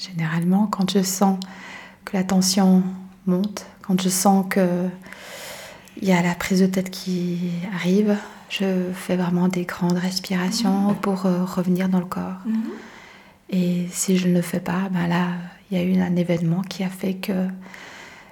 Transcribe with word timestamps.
généralement, 0.00 0.66
quand 0.66 0.90
je 0.90 1.02
sens 1.02 1.38
que 2.04 2.16
la 2.16 2.24
tension 2.24 2.82
monte, 3.26 3.66
quand 3.82 4.00
je 4.00 4.08
sens 4.08 4.46
que 4.48 4.88
il 6.00 6.08
y 6.08 6.12
a 6.12 6.22
la 6.22 6.34
prise 6.34 6.60
de 6.60 6.66
tête 6.66 6.90
qui 6.90 7.38
arrive, 7.74 8.16
je 8.48 8.90
fais 8.94 9.16
vraiment 9.16 9.48
des 9.48 9.64
grandes 9.64 9.98
respirations 9.98 10.94
pour 10.94 11.26
euh, 11.26 11.44
revenir 11.44 11.88
dans 11.88 11.98
le 12.00 12.06
corps. 12.06 12.38
Mhm. 12.46 12.62
Et 13.50 13.86
si 13.90 14.16
je 14.16 14.28
ne 14.28 14.34
le 14.34 14.42
fais 14.42 14.60
pas, 14.60 14.88
ben 14.90 15.06
là, 15.08 15.26
il 15.70 15.76
y 15.76 15.80
a 15.80 15.84
eu 15.84 16.00
un 16.00 16.16
événement 16.16 16.62
qui 16.62 16.84
a 16.84 16.88
fait 16.88 17.14
que 17.14 17.48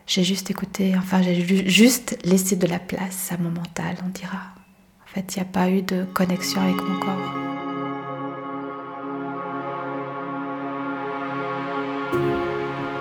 j'ai 0.07 0.25
juste 0.25 0.51
écouté, 0.51 0.95
enfin, 0.97 1.21
j'ai 1.23 1.35
ju- 1.47 1.69
juste 1.69 2.17
laissé 2.25 2.57
de 2.57 2.67
la 2.67 2.79
place 2.79 3.31
à 3.33 3.37
mon 3.37 3.51
mental, 3.51 3.97
on 4.05 4.09
dira. 4.09 4.39
En 5.05 5.15
fait, 5.15 5.35
il 5.37 5.41
n'y 5.41 5.43
a 5.43 5.51
pas 5.51 5.69
eu 5.69 5.83
de 5.83 6.05
connexion 6.15 6.61
avec 6.63 6.77
mon 6.77 6.99
corps. 7.01 7.58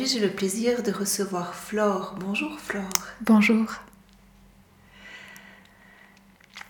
Aujourd'hui, 0.00 0.18
j'ai 0.18 0.26
le 0.26 0.32
plaisir 0.32 0.82
de 0.82 0.92
recevoir 0.92 1.54
Flore. 1.54 2.14
Bonjour 2.18 2.58
Flore. 2.58 2.88
Bonjour. 3.20 3.66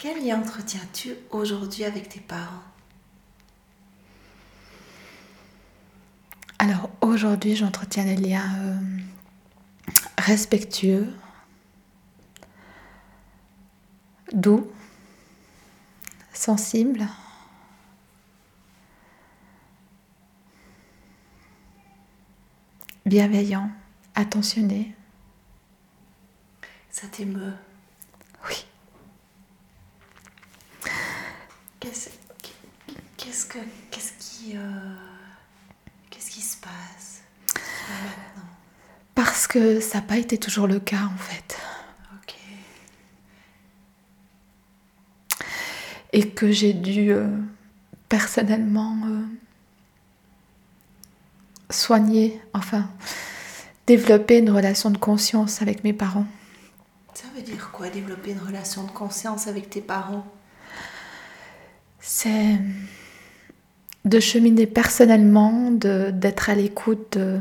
Quel 0.00 0.26
lien 0.26 0.40
entretiens-tu 0.40 1.14
aujourd'hui 1.30 1.84
avec 1.84 2.08
tes 2.08 2.18
parents? 2.18 2.64
Alors 6.58 6.90
aujourd'hui, 7.02 7.54
j'entretiens 7.54 8.04
des 8.04 8.16
liens 8.16 8.50
euh, 8.62 8.78
respectueux, 10.18 11.06
doux, 14.32 14.68
sensibles. 16.32 17.06
Bienveillants, 23.06 23.70
attentionnés. 24.14 24.94
Ça 26.90 27.06
t'émeut 27.06 27.54
Oui. 28.48 28.64
Qu'est-ce 31.78 32.10
qu'est-ce 33.16 33.46
que 33.46 33.58
qu'est-ce 33.90 34.12
qui 34.18 34.56
euh, 34.56 34.60
qu'est-ce 36.10 36.30
qui 36.30 36.40
se 36.40 36.56
passe? 36.58 37.22
Maintenant 37.54 38.48
Parce 39.14 39.46
que 39.46 39.80
ça 39.80 39.98
n'a 40.00 40.06
pas 40.06 40.18
été 40.18 40.36
toujours 40.36 40.66
le 40.66 40.80
cas 40.80 41.04
en 41.04 41.16
fait. 41.18 41.58
Ok. 42.16 42.34
Et 46.12 46.28
que 46.28 46.50
j'ai 46.50 46.74
dû 46.74 47.12
euh, 47.12 47.28
personnellement 48.08 48.98
euh, 49.06 49.22
soigner, 51.70 52.40
enfin, 52.52 52.88
développer 53.86 54.38
une 54.38 54.50
relation 54.50 54.90
de 54.90 54.98
conscience 54.98 55.62
avec 55.62 55.84
mes 55.84 55.92
parents. 55.92 56.26
Ça 57.14 57.26
veut 57.34 57.42
dire 57.42 57.70
quoi 57.72 57.88
développer 57.88 58.32
une 58.32 58.38
relation 58.38 58.84
de 58.84 58.90
conscience 58.90 59.46
avec 59.46 59.70
tes 59.70 59.80
parents? 59.80 60.26
C'est 62.00 62.58
de 64.04 64.20
cheminer 64.20 64.66
personnellement, 64.66 65.70
d'être 65.70 66.50
à 66.50 66.54
l'écoute 66.54 67.18
de, 67.18 67.40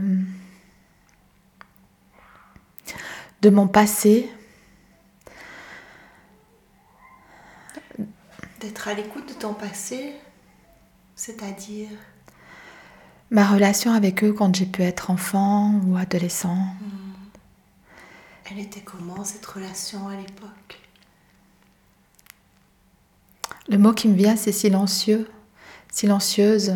de 3.42 3.50
mon 3.50 3.68
passé, 3.68 4.30
D'être 8.60 8.90
à 8.90 8.94
l'écoute 8.94 9.30
de 9.30 9.34
ton 9.34 9.54
passé, 9.54 10.16
c'est-à-dire? 11.16 11.88
Ma 13.32 13.46
relation 13.46 13.94
avec 13.94 14.24
eux 14.24 14.34
quand 14.34 14.56
j'ai 14.56 14.66
pu 14.66 14.82
être 14.82 15.12
enfant 15.12 15.80
ou 15.86 15.98
adolescent. 15.98 16.58
elle 18.50 18.60
était 18.60 18.82
comment 18.82 19.24
cette 19.24 19.46
relation 19.46 20.08
à 20.08 20.16
l'époque? 20.16 20.80
Le 23.68 23.78
mot 23.78 23.94
qui 23.94 24.08
me 24.08 24.16
vient, 24.16 24.36
c'est 24.36 24.52
silencieux, 24.52 25.30
silencieuse. 25.92 26.76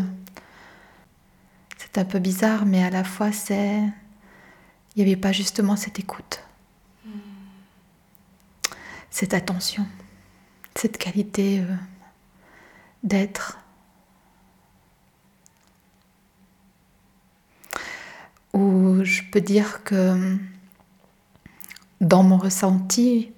C'est 1.79 1.97
un 1.97 2.05
peu 2.05 2.19
bizarre, 2.19 2.65
mais 2.65 2.83
à 2.83 2.91
la 2.91 3.03
fois, 3.03 3.31
c'est. 3.31 3.81
Il 4.95 5.03
n'y 5.03 5.11
avait 5.11 5.19
pas 5.19 5.31
justement 5.31 5.75
cette 5.75 5.99
écoute, 5.99 6.43
cette 9.09 9.33
attention, 9.33 9.87
cette 10.75 10.99
qualité 10.99 11.61
euh, 11.61 11.75
d'être. 13.01 13.57
Où 18.53 19.03
je 19.03 19.21
peux 19.31 19.41
dire 19.41 19.83
que 19.83 20.37
dans 22.01 22.23
mon 22.23 22.37
ressenti, 22.37 23.31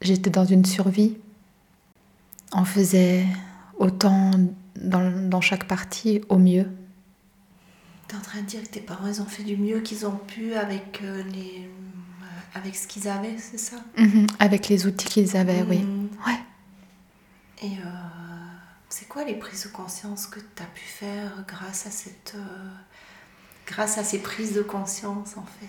j'étais 0.00 0.30
dans 0.30 0.44
une 0.44 0.64
survie. 0.64 1.16
On 2.52 2.64
faisait 2.64 3.26
autant 3.78 4.30
dans, 4.80 5.28
dans 5.28 5.40
chaque 5.40 5.66
partie 5.66 6.20
au 6.28 6.38
mieux. 6.38 6.70
T'es 8.06 8.16
en 8.16 8.20
train 8.20 8.40
de 8.42 8.46
dire 8.46 8.62
que 8.62 8.68
tes 8.68 8.80
parents 8.80 9.08
ils 9.08 9.20
ont 9.20 9.26
fait 9.26 9.42
du 9.42 9.56
mieux 9.56 9.80
qu'ils 9.80 10.06
ont 10.06 10.16
pu 10.16 10.54
avec 10.54 11.00
euh, 11.02 11.24
les 11.24 11.64
euh, 12.22 12.24
avec 12.54 12.76
ce 12.76 12.86
qu'ils 12.86 13.08
avaient, 13.08 13.36
c'est 13.36 13.58
ça? 13.58 13.76
Mhm, 13.98 14.28
Avec 14.38 14.68
les 14.68 14.86
outils 14.86 15.08
qu'ils 15.08 15.36
avaient, 15.36 15.62
oui. 15.62 15.78
Mhm. 15.80 16.08
Ouais. 16.24 16.38
Et 17.62 17.78
euh, 17.78 17.90
c'est 18.88 19.08
quoi 19.08 19.24
les 19.24 19.34
prises 19.34 19.64
de 19.64 19.68
conscience 19.70 20.26
que 20.28 20.38
tu 20.38 20.62
as 20.62 20.66
pu 20.66 20.84
faire 20.84 21.44
grâce 21.48 21.86
à 21.88 21.90
cette 21.90 22.34
euh, 22.36 22.68
grâce 23.66 23.98
à 23.98 24.04
ces 24.04 24.18
prises 24.18 24.54
de 24.54 24.62
conscience 24.62 25.36
en 25.36 25.44
fait. 25.44 25.68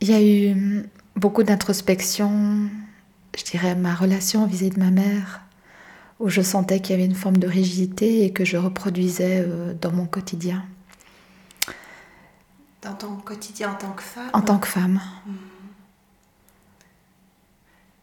Il 0.00 0.10
y 0.10 0.14
a 0.14 0.22
eu 0.22 0.88
beaucoup 1.16 1.42
d'introspection, 1.42 2.70
je 3.36 3.44
dirais 3.44 3.74
ma 3.74 3.94
relation 3.94 4.46
vis-à-vis 4.46 4.70
de 4.70 4.78
ma 4.78 4.90
mère, 4.90 5.42
où 6.20 6.28
je 6.28 6.40
sentais 6.40 6.80
qu'il 6.80 6.92
y 6.92 6.94
avait 6.94 7.04
une 7.04 7.16
forme 7.16 7.36
de 7.36 7.48
rigidité 7.48 8.24
et 8.24 8.32
que 8.32 8.44
je 8.44 8.56
reproduisais 8.56 9.44
euh, 9.46 9.74
dans 9.74 9.92
mon 9.92 10.06
quotidien, 10.06 10.64
dans 12.82 12.94
ton 12.94 13.16
quotidien 13.16 13.72
en 13.72 13.74
tant 13.74 13.92
que 13.92 14.02
femme? 14.02 14.30
En 14.32 14.40
tant 14.40 14.58
que 14.58 14.68
femme. 14.68 15.00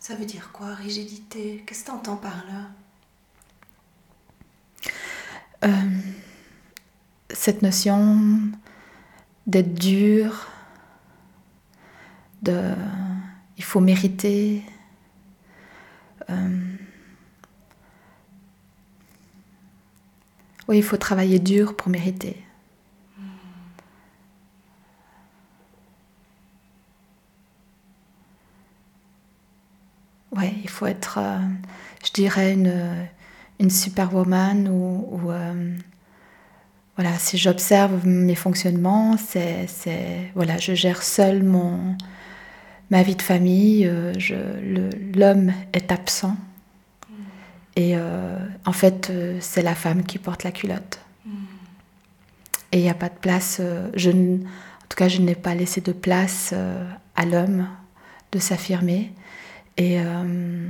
Ça 0.08 0.14
veut 0.14 0.26
dire 0.26 0.52
quoi 0.52 0.76
rigidité? 0.76 1.64
Qu'est-ce 1.66 1.84
que 1.84 1.90
tu 1.90 1.92
entends 1.96 2.16
par 2.16 2.46
là? 2.46 2.70
Euh, 5.64 6.00
cette 7.32 7.64
notion 7.64 8.22
d'être 9.48 9.74
dur, 9.74 10.46
de 12.44 12.76
il 13.58 13.64
faut 13.64 13.80
mériter. 13.80 14.62
euh, 16.30 16.76
oui, 20.68 20.78
il 20.78 20.84
faut 20.84 20.98
travailler 20.98 21.40
dur 21.40 21.76
pour 21.76 21.90
mériter. 21.90 22.46
Ouais, 30.32 30.54
il 30.64 30.65
faut 30.76 30.86
être, 30.86 31.20
euh, 31.22 31.38
je 32.06 32.12
dirais, 32.12 32.54
une, 32.54 33.08
une 33.60 33.70
superwoman 33.70 34.68
ou, 34.68 35.08
ou, 35.12 35.32
euh, 35.32 35.76
voilà, 36.98 37.18
si 37.18 37.38
j'observe 37.38 38.06
mes 38.06 38.36
fonctionnements, 38.36 39.18
c'est, 39.18 39.68
voilà, 40.36 40.58
je 40.58 40.74
gère 40.74 41.04
seule 41.04 41.44
mon, 41.44 41.98
ma 42.90 43.04
vie 43.04 43.16
de 43.16 43.22
famille, 43.22 43.86
euh, 43.88 44.14
l'homme 45.14 45.52
est 45.74 45.92
absent 45.92 46.38
et 47.76 47.98
euh, 47.98 48.38
en 48.66 48.72
fait, 48.72 49.12
c'est 49.42 49.62
la 49.62 49.76
femme 49.76 50.04
qui 50.04 50.18
porte 50.18 50.44
la 50.44 50.52
culotte. 50.52 51.00
Et 52.72 52.80
il 52.80 52.82
n'y 52.82 52.90
a 52.90 52.94
pas 52.94 53.10
de 53.10 53.16
place, 53.16 53.58
euh, 53.62 53.90
je, 53.96 54.12
en 54.12 54.88
tout 54.90 54.98
cas, 54.98 55.08
je 55.08 55.22
n'ai 55.22 55.36
pas 55.36 55.56
laissé 55.56 55.80
de 55.82 55.94
place 55.94 56.52
euh, 56.54 56.84
à 57.16 57.26
l'homme 57.26 57.68
de 58.34 58.40
s'affirmer. 58.40 59.14
Et, 59.78 60.00
euh, 60.00 60.70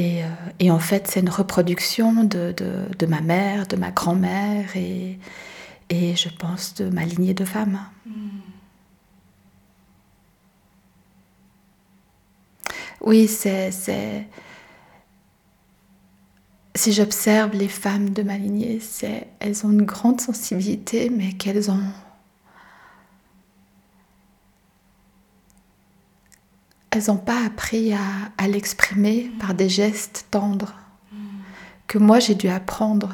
euh, 0.00 0.34
et, 0.58 0.70
en 0.70 0.78
fait, 0.78 1.06
c'est 1.06 1.20
une 1.20 1.28
reproduction 1.28 2.24
de, 2.24 2.52
de, 2.52 3.06
ma 3.06 3.20
mère, 3.20 3.66
de 3.66 3.76
ma 3.76 3.90
grand-mère 3.90 4.76
et, 4.76 5.18
et 5.90 6.16
je 6.16 6.28
pense 6.28 6.74
de 6.74 6.88
ma 6.90 7.04
lignée 7.04 7.34
de 7.34 7.44
femmes. 7.44 7.78
Mm. 8.06 8.28
Oui, 13.00 13.28
c'est 13.28 13.70
si 16.76 16.92
j'observe 16.92 17.54
les 17.54 17.68
femmes 17.68 18.10
de 18.10 18.22
ma 18.22 18.36
lignée, 18.36 18.80
elles 19.38 19.64
ont 19.64 19.70
une 19.70 19.84
grande 19.84 20.20
sensibilité, 20.20 21.08
mais 21.08 21.32
qu'elles 21.32 21.70
ont 21.70 21.84
elles 26.94 27.02
n'ont 27.08 27.16
pas 27.16 27.44
appris 27.44 27.92
à, 27.92 28.46
l'exprimer 28.46 29.32
par 29.40 29.54
des 29.54 29.68
gestes 29.68 30.26
tendres 30.30 30.74
que 31.88 31.98
moi 31.98 32.20
j'ai 32.20 32.36
dû 32.36 32.48
apprendre 32.48 33.12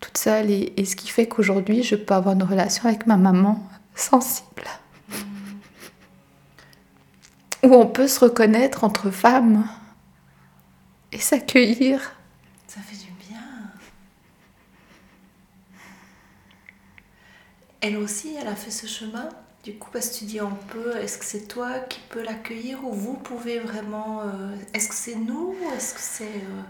toute 0.00 0.18
seule 0.18 0.50
et, 0.50 0.72
et 0.76 0.84
ce 0.84 0.96
qui 0.96 1.08
fait 1.08 1.28
qu'aujourd'hui 1.28 1.84
je 1.84 1.94
peux 1.94 2.14
avoir 2.14 2.34
une 2.34 2.42
relation 2.42 2.86
avec 2.86 3.06
ma 3.06 3.16
maman 3.16 3.64
sensible 3.94 4.64
où 7.62 7.74
on 7.74 7.86
peut 7.86 8.08
se 8.08 8.18
reconnaître 8.20 8.82
entre 8.82 9.10
femmes 9.10 9.64
et 11.12 11.18
s'accueillir 11.18 12.16
ça 12.66 12.80
fait 12.80 12.96
du 12.96 13.10
bien. 13.28 13.42
Elle 17.80 17.96
aussi, 17.96 18.36
elle 18.40 18.46
a 18.46 18.54
fait 18.54 18.70
ce 18.70 18.86
chemin? 18.86 19.28
Du 19.64 19.74
coup, 19.74 19.90
parce 19.92 20.08
que 20.08 20.18
tu 20.18 20.24
dis 20.24 20.40
on 20.40 20.54
peut, 20.68 20.96
est-ce 20.96 21.18
que 21.18 21.24
c'est 21.24 21.46
toi 21.46 21.80
qui 21.80 22.00
peux 22.08 22.22
l'accueillir 22.22 22.82
ou 22.84 22.92
vous 22.92 23.14
pouvez 23.14 23.58
vraiment. 23.58 24.22
Euh, 24.22 24.56
est-ce 24.72 24.88
que 24.88 24.94
c'est 24.94 25.16
nous 25.16 25.54
ou 25.60 25.76
est-ce 25.76 25.94
que 25.94 26.00
c'est. 26.00 26.24
Euh, 26.24 26.62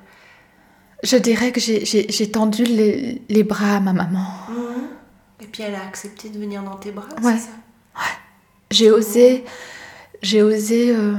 Je 1.05 1.17
dirais 1.17 1.53
que 1.53 1.61
j'ai 1.61 2.31
tendu 2.31 2.65
les, 2.65 3.23
les, 3.29 3.45
bras 3.45 3.77
à 3.77 3.81
ma 3.81 3.93
maman. 3.93 4.27
Mhm. 4.49 4.89
Et 5.41 5.47
puis 5.47 5.63
elle 5.63 5.77
a 5.77 5.85
accepté 5.85 6.29
de 6.31 6.39
venir 6.39 6.63
dans 6.63 6.77
tes 6.77 6.91
bras, 6.91 7.09
ouais. 7.23 7.35
c'est 7.35 7.47
ça? 7.47 7.51
Ouais. 7.97 8.17
J'ai 8.71 8.91
osé. 8.91 9.45
J'ai 10.23 10.43
osé 10.43 10.95
euh, 10.95 11.15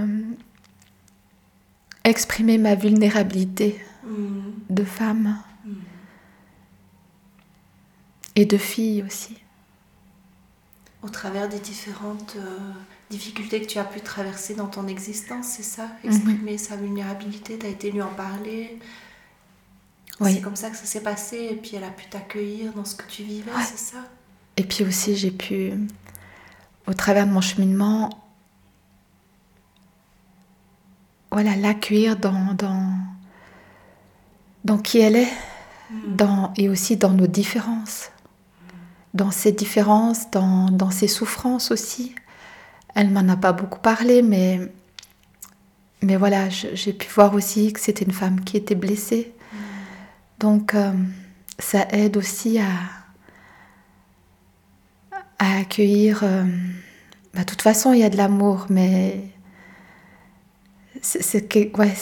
exprimer 2.04 2.58
ma 2.58 2.76
vulnérabilité. 2.76 3.82
Mm. 4.04 4.52
de 4.70 4.84
femmes 4.84 5.38
mm. 5.64 5.74
et 8.36 8.46
de 8.46 8.58
filles 8.58 9.04
aussi. 9.04 9.38
Au 11.04 11.10
travers 11.10 11.50
des 11.50 11.60
différentes 11.60 12.36
euh, 12.38 12.58
difficultés 13.10 13.62
que 13.62 13.66
tu 13.66 13.80
as 13.80 13.84
pu 13.84 14.02
traverser 14.02 14.54
dans 14.54 14.68
ton 14.68 14.88
existence, 14.88 15.48
c'est 15.48 15.64
ça? 15.64 15.86
Mm-hmm. 15.86 16.08
Exprimer 16.08 16.58
sa 16.58 16.76
vulnérabilité, 16.76 17.58
tu 17.58 17.66
as 17.66 17.70
été 17.70 17.92
lui 17.92 18.02
en 18.02 18.14
parler? 18.14 18.80
Oui. 20.20 20.36
C'est 20.36 20.42
comme 20.42 20.56
ça 20.56 20.70
que 20.70 20.78
ça 20.78 20.86
s'est 20.86 21.02
passé 21.02 21.50
et 21.52 21.56
puis 21.56 21.72
elle 21.76 21.84
a 21.84 21.90
pu 21.90 22.06
t'accueillir 22.08 22.74
dans 22.74 22.86
ce 22.86 22.96
que 22.96 23.08
tu 23.08 23.24
vivais, 23.24 23.52
c'est 23.66 23.80
ça? 23.80 23.98
Et 24.58 24.64
puis 24.64 24.84
aussi 24.84 25.16
j'ai 25.16 25.32
pu, 25.32 25.74
au 26.86 26.94
travers 26.94 27.26
de 27.26 27.32
mon 27.32 27.42
cheminement, 27.42 28.10
voilà, 31.32 31.56
l'accueillir 31.56 32.18
dans, 32.18 32.54
dans, 32.54 32.94
dans 34.64 34.78
qui 34.78 35.00
elle 35.00 35.16
est 35.16 35.34
hmm. 35.90 36.16
dans, 36.16 36.54
et 36.56 36.70
aussi 36.70 36.98
dans 36.98 37.12
nos 37.12 37.28
différences, 37.28 38.12
dans 39.14 39.32
ses 39.32 39.52
différences, 39.52 40.32
dans, 40.32 40.70
dans 40.70 40.92
ses 40.92 41.08
souffrances 41.08 41.72
aussi. 41.72 42.16
Elle 42.96 43.10
m'en 43.10 43.28
a 43.30 43.38
pas 43.38 43.54
beaucoup 43.54 43.80
parlé, 43.80 44.22
mais, 44.22 44.60
mais 46.02 46.18
voilà, 46.18 46.50
j'ai 46.50 46.94
pu 46.94 47.08
voir 47.14 47.34
aussi 47.34 47.74
que 47.74 47.80
c'était 47.80 48.06
une 48.06 48.14
femme 48.14 48.42
qui 48.42 48.58
était 48.58 48.76
blessée. 48.76 49.34
Donc, 50.40 50.74
euh, 50.76 50.92
ça 51.60 51.88
aide 51.92 52.18
aussi 52.18 52.60
à, 52.60 52.68
à 55.40 55.60
accueillir. 55.60 56.22
Euh, 56.24 56.44
bah, 57.34 57.42
de 57.42 57.46
toute 57.46 57.62
façon, 57.62 57.94
il 57.94 58.00
y 58.00 58.04
a 58.04 58.10
de 58.10 58.18
l'amour, 58.18 58.68
mais 58.70 59.22
c'est 61.02 61.78
ouais, 61.78 61.94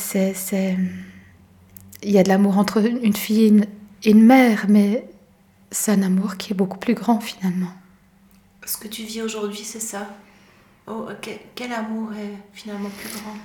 il 2.02 2.12
y 2.12 2.18
a 2.18 2.24
de 2.24 2.30
l'amour 2.30 2.58
entre 2.58 2.78
une 2.86 3.16
fille 3.16 3.64
et 4.04 4.10
une, 4.10 4.24
mère, 4.24 4.66
mais 4.68 5.06
c'est 5.71 5.92
un 5.92 6.01
amour 6.01 6.38
qui 6.38 6.54
est 6.54 6.56
beaucoup 6.56 6.77
plus 6.77 6.94
grand 6.94 7.19
finalement. 7.19 7.71
Ce 8.66 8.77
que 8.77 8.88
tu 8.88 9.04
vis 9.04 9.21
aujourd'hui, 9.21 9.63
c'est 9.63 9.80
ça 9.80 10.07
oh, 10.88 11.07
quel, 11.56 11.74
amour 11.74 12.13
est 12.13 12.38
finalement 12.54 12.89
plus 12.89 13.10
grand? 13.19 13.36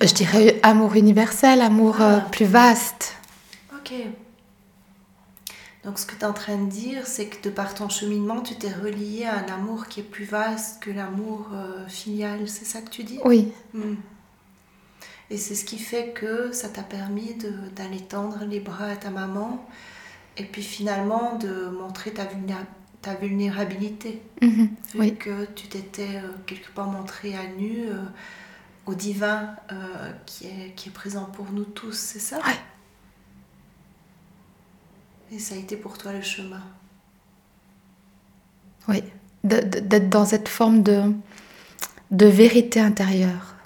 Je 0.00 0.12
dirais 0.12 0.60
amour 0.62 0.94
universel, 0.96 1.62
amour 1.62 2.00
euh, 2.00 2.18
ah. 2.20 2.28
plus 2.30 2.46
vaste. 2.46 3.16
Ok. 3.74 3.94
Donc 5.84 5.98
ce 5.98 6.04
que 6.04 6.14
tu 6.14 6.20
es 6.20 6.24
en 6.24 6.32
train 6.32 6.58
de 6.58 6.68
dire, 6.68 7.06
c'est 7.06 7.26
que 7.26 7.42
de 7.48 7.50
par 7.50 7.72
ton 7.74 7.88
cheminement, 7.88 8.42
tu 8.42 8.56
t'es 8.56 8.72
relié 8.72 9.24
à 9.24 9.38
un 9.38 9.46
amour 9.54 9.86
qui 9.86 10.00
est 10.00 10.04
plus 10.04 10.24
vaste 10.24 10.82
que 10.82 10.90
l'amour 10.90 11.48
euh, 11.54 11.86
filial, 11.86 12.48
c'est 12.48 12.64
ça 12.64 12.82
que 12.82 12.90
tu 12.90 13.04
dis? 13.04 13.18
Oui. 13.24 13.52
Hmm. 13.72 13.94
Et 15.30 15.36
c'est 15.36 15.54
ce 15.54 15.64
qui 15.64 15.78
fait 15.78 16.12
que 16.14 16.52
ça 16.52 16.68
t'a 16.68 16.82
permis 16.82 17.36
d'aller 17.74 18.00
tendre 18.00 18.44
les 18.44 18.60
bras 18.60 18.86
à 18.86 18.96
ta 18.96 19.10
maman 19.10 19.64
et 20.38 20.44
puis 20.44 20.62
finalement 20.62 21.36
de 21.36 21.68
montrer 21.68 22.12
ta, 22.12 22.26
ta 23.02 23.14
vulnérabilité. 23.14 24.22
Mhm, 24.40 24.68
vu 24.94 25.00
oui. 25.00 25.16
que 25.16 25.44
tu 25.46 25.66
t'étais 25.68 26.16
euh, 26.16 26.30
quelque 26.46 26.70
part 26.72 26.86
montré 26.86 27.34
à 27.36 27.46
nu 27.46 27.88
euh, 27.88 28.04
au 28.86 28.94
divin 28.94 29.56
euh, 29.72 30.12
qui, 30.26 30.46
est, 30.46 30.72
qui 30.76 30.88
est 30.88 30.92
présent 30.92 31.24
pour 31.26 31.50
nous 31.52 31.64
tous, 31.64 31.96
c'est 31.96 32.20
ça? 32.20 32.40
Oui. 32.46 32.54
Et 35.32 35.38
ça 35.38 35.54
a 35.54 35.58
été 35.58 35.76
pour 35.76 35.98
toi 35.98 36.12
le 36.12 36.22
chemin? 36.22 36.62
Oui, 38.88 39.02
d'être 39.44 40.08
dans 40.08 40.24
cette 40.24 40.48
forme 40.48 40.82
de, 40.82 41.12
de 42.10 42.26
vérité 42.26 42.80
intérieure. 42.80 43.56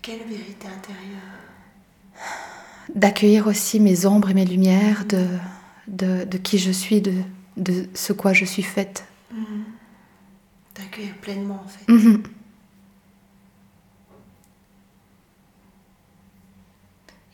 Quelle 0.00 0.22
vérité 0.28 0.68
intérieure? 0.68 1.40
D'accueillir 2.94 3.46
aussi 3.46 3.80
mes 3.80 4.06
ombres 4.06 4.30
et 4.30 4.34
mes 4.34 4.44
lumières, 4.44 5.04
de, 5.04 5.26
de, 5.88 6.24
de 6.24 6.38
qui 6.38 6.58
je 6.58 6.70
suis, 6.70 7.00
de, 7.00 7.14
de, 7.56 7.88
ce 7.94 8.12
quoi 8.12 8.32
je 8.32 8.44
suis 8.44 8.62
faite. 8.62 9.04
Mmh. 9.30 9.44
D'accueillir 10.74 11.16
pleinement 11.18 11.62
en 11.64 11.68
fait. 11.68 11.92
Mmh. 11.92 12.22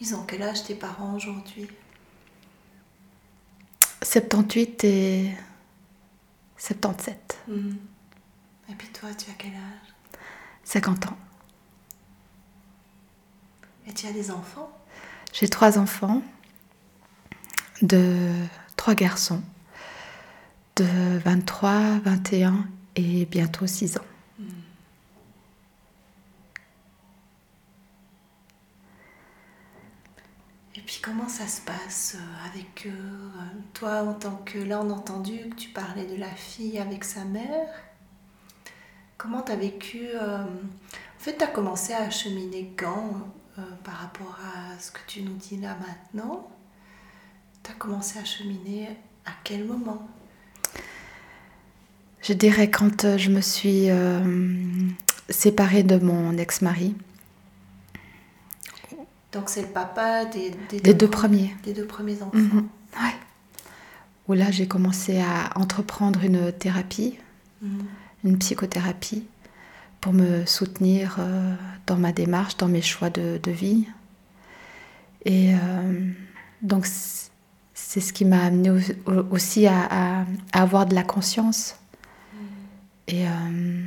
Ils 0.00 0.14
ont 0.14 0.22
quel 0.22 0.42
âge 0.42 0.64
tes 0.64 0.74
parents 0.74 1.14
aujourd'hui? 1.14 1.68
78 4.02 4.84
et 4.84 5.32
77. 6.56 7.38
Mmh. 7.48 7.70
Et 8.70 8.74
puis 8.74 8.88
toi, 8.88 9.08
tu 9.14 9.30
as 9.30 9.34
quel 9.34 9.52
âge? 9.52 9.94
50 10.64 11.06
ans. 11.06 11.18
Et 13.86 13.92
tu 13.92 14.06
as 14.06 14.12
des 14.12 14.30
enfants? 14.30 14.77
J'ai 15.32 15.48
trois 15.48 15.78
enfants, 15.78 16.22
de 17.82 18.32
trois 18.76 18.94
garçons, 18.94 19.42
de 20.76 20.84
23, 21.24 21.98
21 22.04 22.66
et 22.96 23.26
bientôt 23.26 23.66
6 23.66 23.98
ans. 23.98 24.02
Et 30.78 30.80
puis 30.80 31.00
comment 31.02 31.28
ça 31.28 31.48
se 31.48 31.60
passe 31.60 32.16
euh, 32.16 32.48
avec 32.48 32.86
eux 32.86 33.30
Toi, 33.74 34.02
en 34.02 34.14
tant 34.14 34.36
que 34.44 34.58
là, 34.58 34.80
entendu 34.80 35.48
que 35.50 35.56
tu 35.56 35.70
parlais 35.70 36.06
de 36.06 36.14
la 36.14 36.30
fille 36.30 36.78
avec 36.78 37.02
sa 37.02 37.24
mère. 37.24 37.68
Comment 39.16 39.42
tu 39.42 39.50
as 39.50 39.56
vécu 39.56 40.06
euh, 40.14 40.44
En 40.44 41.18
fait, 41.18 41.36
tu 41.36 41.42
as 41.42 41.48
commencé 41.48 41.94
à 41.94 42.08
cheminer 42.10 42.72
quand? 42.76 43.28
Euh, 43.58 43.62
par 43.82 43.94
rapport 43.94 44.38
à 44.44 44.78
ce 44.78 44.92
que 44.92 45.00
tu 45.08 45.22
nous 45.22 45.34
dis 45.34 45.56
là 45.56 45.76
maintenant, 45.80 46.48
tu 47.64 47.72
as 47.72 47.74
commencé 47.74 48.18
à 48.18 48.24
cheminer 48.24 48.88
à 49.26 49.32
quel 49.42 49.64
moment? 49.64 50.06
Je 52.22 52.34
dirais 52.34 52.70
quand 52.70 53.04
euh, 53.04 53.18
je 53.18 53.30
me 53.30 53.40
suis 53.40 53.90
euh, 53.90 54.20
séparée 55.28 55.82
de 55.82 55.98
mon 55.98 56.38
ex-mari. 56.38 56.94
Donc 59.32 59.48
c'est 59.48 59.62
le 59.62 59.68
papa 59.68 60.24
des, 60.26 60.52
des, 60.80 60.94
deux, 60.94 61.08
premiers. 61.08 61.56
Des 61.64 61.72
deux 61.72 61.84
premiers 61.84 62.22
enfants. 62.22 62.38
Mhm. 62.38 62.68
Ouais. 63.02 63.14
Où 64.28 64.34
là 64.34 64.52
j'ai 64.52 64.68
commencé 64.68 65.20
à 65.20 65.50
entreprendre 65.58 66.22
une 66.22 66.52
thérapie, 66.52 67.18
mhm. 67.62 67.86
une 68.24 68.38
psychothérapie 68.38 69.24
pour 70.08 70.14
me 70.14 70.46
soutenir 70.46 71.16
euh, 71.18 71.54
dans 71.86 71.96
ma 71.96 72.12
démarche, 72.12 72.56
dans 72.56 72.66
mes 72.66 72.80
choix 72.80 73.10
de, 73.10 73.50
vie. 73.50 73.86
Et 75.26 75.52
euh, 75.52 76.10
donc, 76.62 76.86
c'est 77.74 78.00
ce 78.00 78.14
qui 78.14 78.24
m'a 78.24 78.40
amené 78.40 78.70
aussi 79.30 79.66
à, 79.66 80.24
avoir 80.54 80.86
de 80.86 80.94
la 80.94 81.02
conscience. 81.02 81.76
Et, 83.06 83.28
euh, 83.28 83.84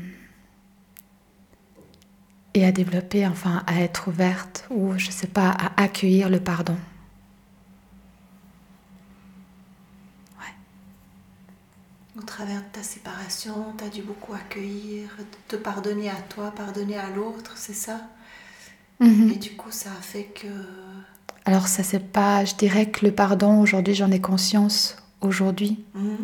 et 2.54 2.66
à 2.68 2.72
développer, 2.72 3.26
enfin 3.26 3.64
à 3.66 3.82
être 3.82 4.08
ouverte 4.08 4.68
ou 4.70 4.94
je 4.98 5.10
sais 5.10 5.26
pas, 5.26 5.50
à 5.50 5.82
accueillir 5.82 6.30
le 6.30 6.40
pardon. 6.40 6.78
Au 12.22 12.24
travers 12.24 12.60
de 12.60 12.68
ta 12.72 12.84
séparation, 12.84 13.74
tu 13.80 13.84
as 13.84 13.90
dû 13.90 14.04
beaucoup 14.04 14.34
accueillir, 14.34 15.10
te 15.48 15.56
pardonner 15.56 16.08
à 16.08 16.22
toi, 16.30 16.52
pardonner 16.56 16.96
à 16.96 17.10
l'autre, 17.10 17.54
c'est 17.56 17.74
ça? 17.74 18.00
Mhm. 19.00 19.32
Et 19.32 19.38
du 19.38 19.56
coup, 19.56 19.72
ça 19.72 19.90
a 19.90 20.02
fait 20.02 20.26
que... 20.26 20.48
Alors 21.46 21.68
ça 21.68 21.82
c'est 21.82 22.12
pas, 22.12 22.46
je 22.46 22.54
dirais 22.54 22.92
que 22.92 23.04
le 23.08 23.12
pardon, 23.12 23.60
aujourd'hui 23.60 23.96
j'en 23.96 24.12
ai 24.12 24.22
conscience, 24.22 24.98
aujourd'hui, 25.22 25.84
mhm. 25.96 26.18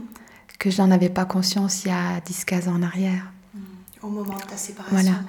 que 0.60 0.70
je 0.70 0.80
n'en 0.84 0.92
avais 0.92 1.10
pas 1.10 1.26
conscience 1.26 1.86
il 1.86 1.88
y 1.88 1.92
a 1.92 2.20
10-15 2.20 2.70
ans 2.70 2.76
en 2.76 2.84
arrière. 2.84 3.32
Mhm. 3.56 3.62
Au 4.04 4.10
moment 4.10 4.38
de 4.38 4.44
ta 4.44 4.56
séparation. 4.56 4.96
Voilà. 4.96 5.20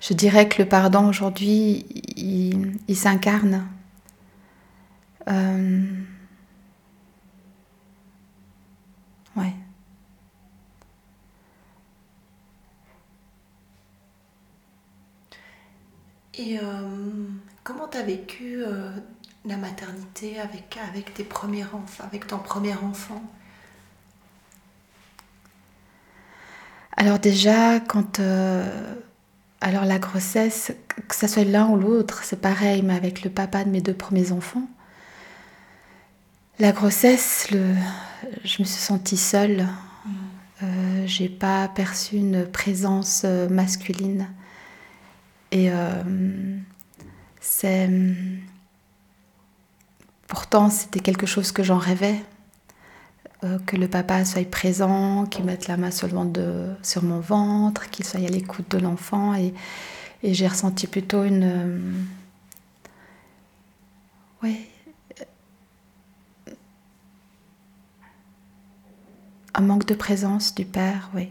Je 0.00 0.14
dirais 0.14 0.48
que 0.48 0.62
le 0.62 0.68
pardon 0.68 1.06
aujourd'hui, 1.08 1.84
il, 2.16 2.96
s'incarne. 2.96 3.66
Euh... 5.28 5.84
Ouais. 9.36 9.52
Et 16.38 16.58
euh, 16.58 16.62
comment 17.64 17.88
tu 17.88 17.96
as 17.96 18.02
vécu 18.02 18.62
euh, 18.62 18.90
la 19.46 19.56
maternité 19.56 20.38
avec, 20.38 20.78
avec 20.90 21.14
tes 21.14 21.24
premiers 21.24 21.64
enfants, 21.64 22.04
avec 22.04 22.26
ton 22.26 22.38
premier 22.38 22.74
enfant? 22.74 23.22
Alors 26.96 27.18
déjà, 27.18 27.80
quand... 27.80 28.20
Euh, 28.20 28.94
alors 29.62 29.86
la 29.86 29.98
grossesse, 29.98 30.72
que 31.08 31.14
ce 31.14 31.26
soit 31.26 31.44
l'un 31.44 31.68
ou 31.68 31.76
l'autre, 31.76 32.22
c'est 32.24 32.40
pareil, 32.40 32.82
mais 32.82 32.94
avec 32.94 33.22
le 33.22 33.30
papa 33.30 33.64
de 33.64 33.70
mes 33.70 33.80
deux 33.80 33.94
premiers 33.94 34.30
enfants, 34.30 34.68
la 36.58 36.72
grossesse, 36.72 37.50
le, 37.50 37.74
je 38.44 38.62
me 38.62 38.66
suis 38.66 38.82
sentie 38.82 39.16
seule. 39.16 39.66
Mmh. 40.04 41.06
j'ai 41.06 41.28
pas 41.28 41.68
perçu 41.68 42.16
une 42.16 42.46
présence 42.46 43.24
masculine. 43.24 44.28
Et 45.52 45.70
euh, 45.70 46.02
c'est. 47.40 47.88
Pourtant, 50.26 50.70
c'était 50.70 51.00
quelque 51.00 51.26
chose 51.26 51.52
que 51.52 51.62
j'en 51.62 51.78
rêvais. 51.78 52.20
Euh, 53.44 53.58
que 53.66 53.76
le 53.76 53.86
papa 53.86 54.24
soit 54.24 54.48
présent, 54.50 55.26
qu'il 55.26 55.44
mette 55.44 55.68
la 55.68 55.76
main 55.76 55.90
sur, 55.90 56.08
de, 56.08 56.74
sur 56.82 57.02
mon 57.04 57.20
ventre, 57.20 57.90
qu'il 57.90 58.04
soit 58.04 58.20
à 58.20 58.28
l'écoute 58.28 58.70
de 58.70 58.78
l'enfant. 58.78 59.34
Et, 59.34 59.52
et 60.22 60.34
j'ai 60.34 60.48
ressenti 60.48 60.86
plutôt 60.86 61.22
une. 61.24 61.44
Euh, 61.44 61.78
oui. 64.42 64.66
Un 69.54 69.60
manque 69.62 69.86
de 69.86 69.94
présence 69.94 70.54
du 70.54 70.64
père, 70.64 71.10
oui. 71.14 71.30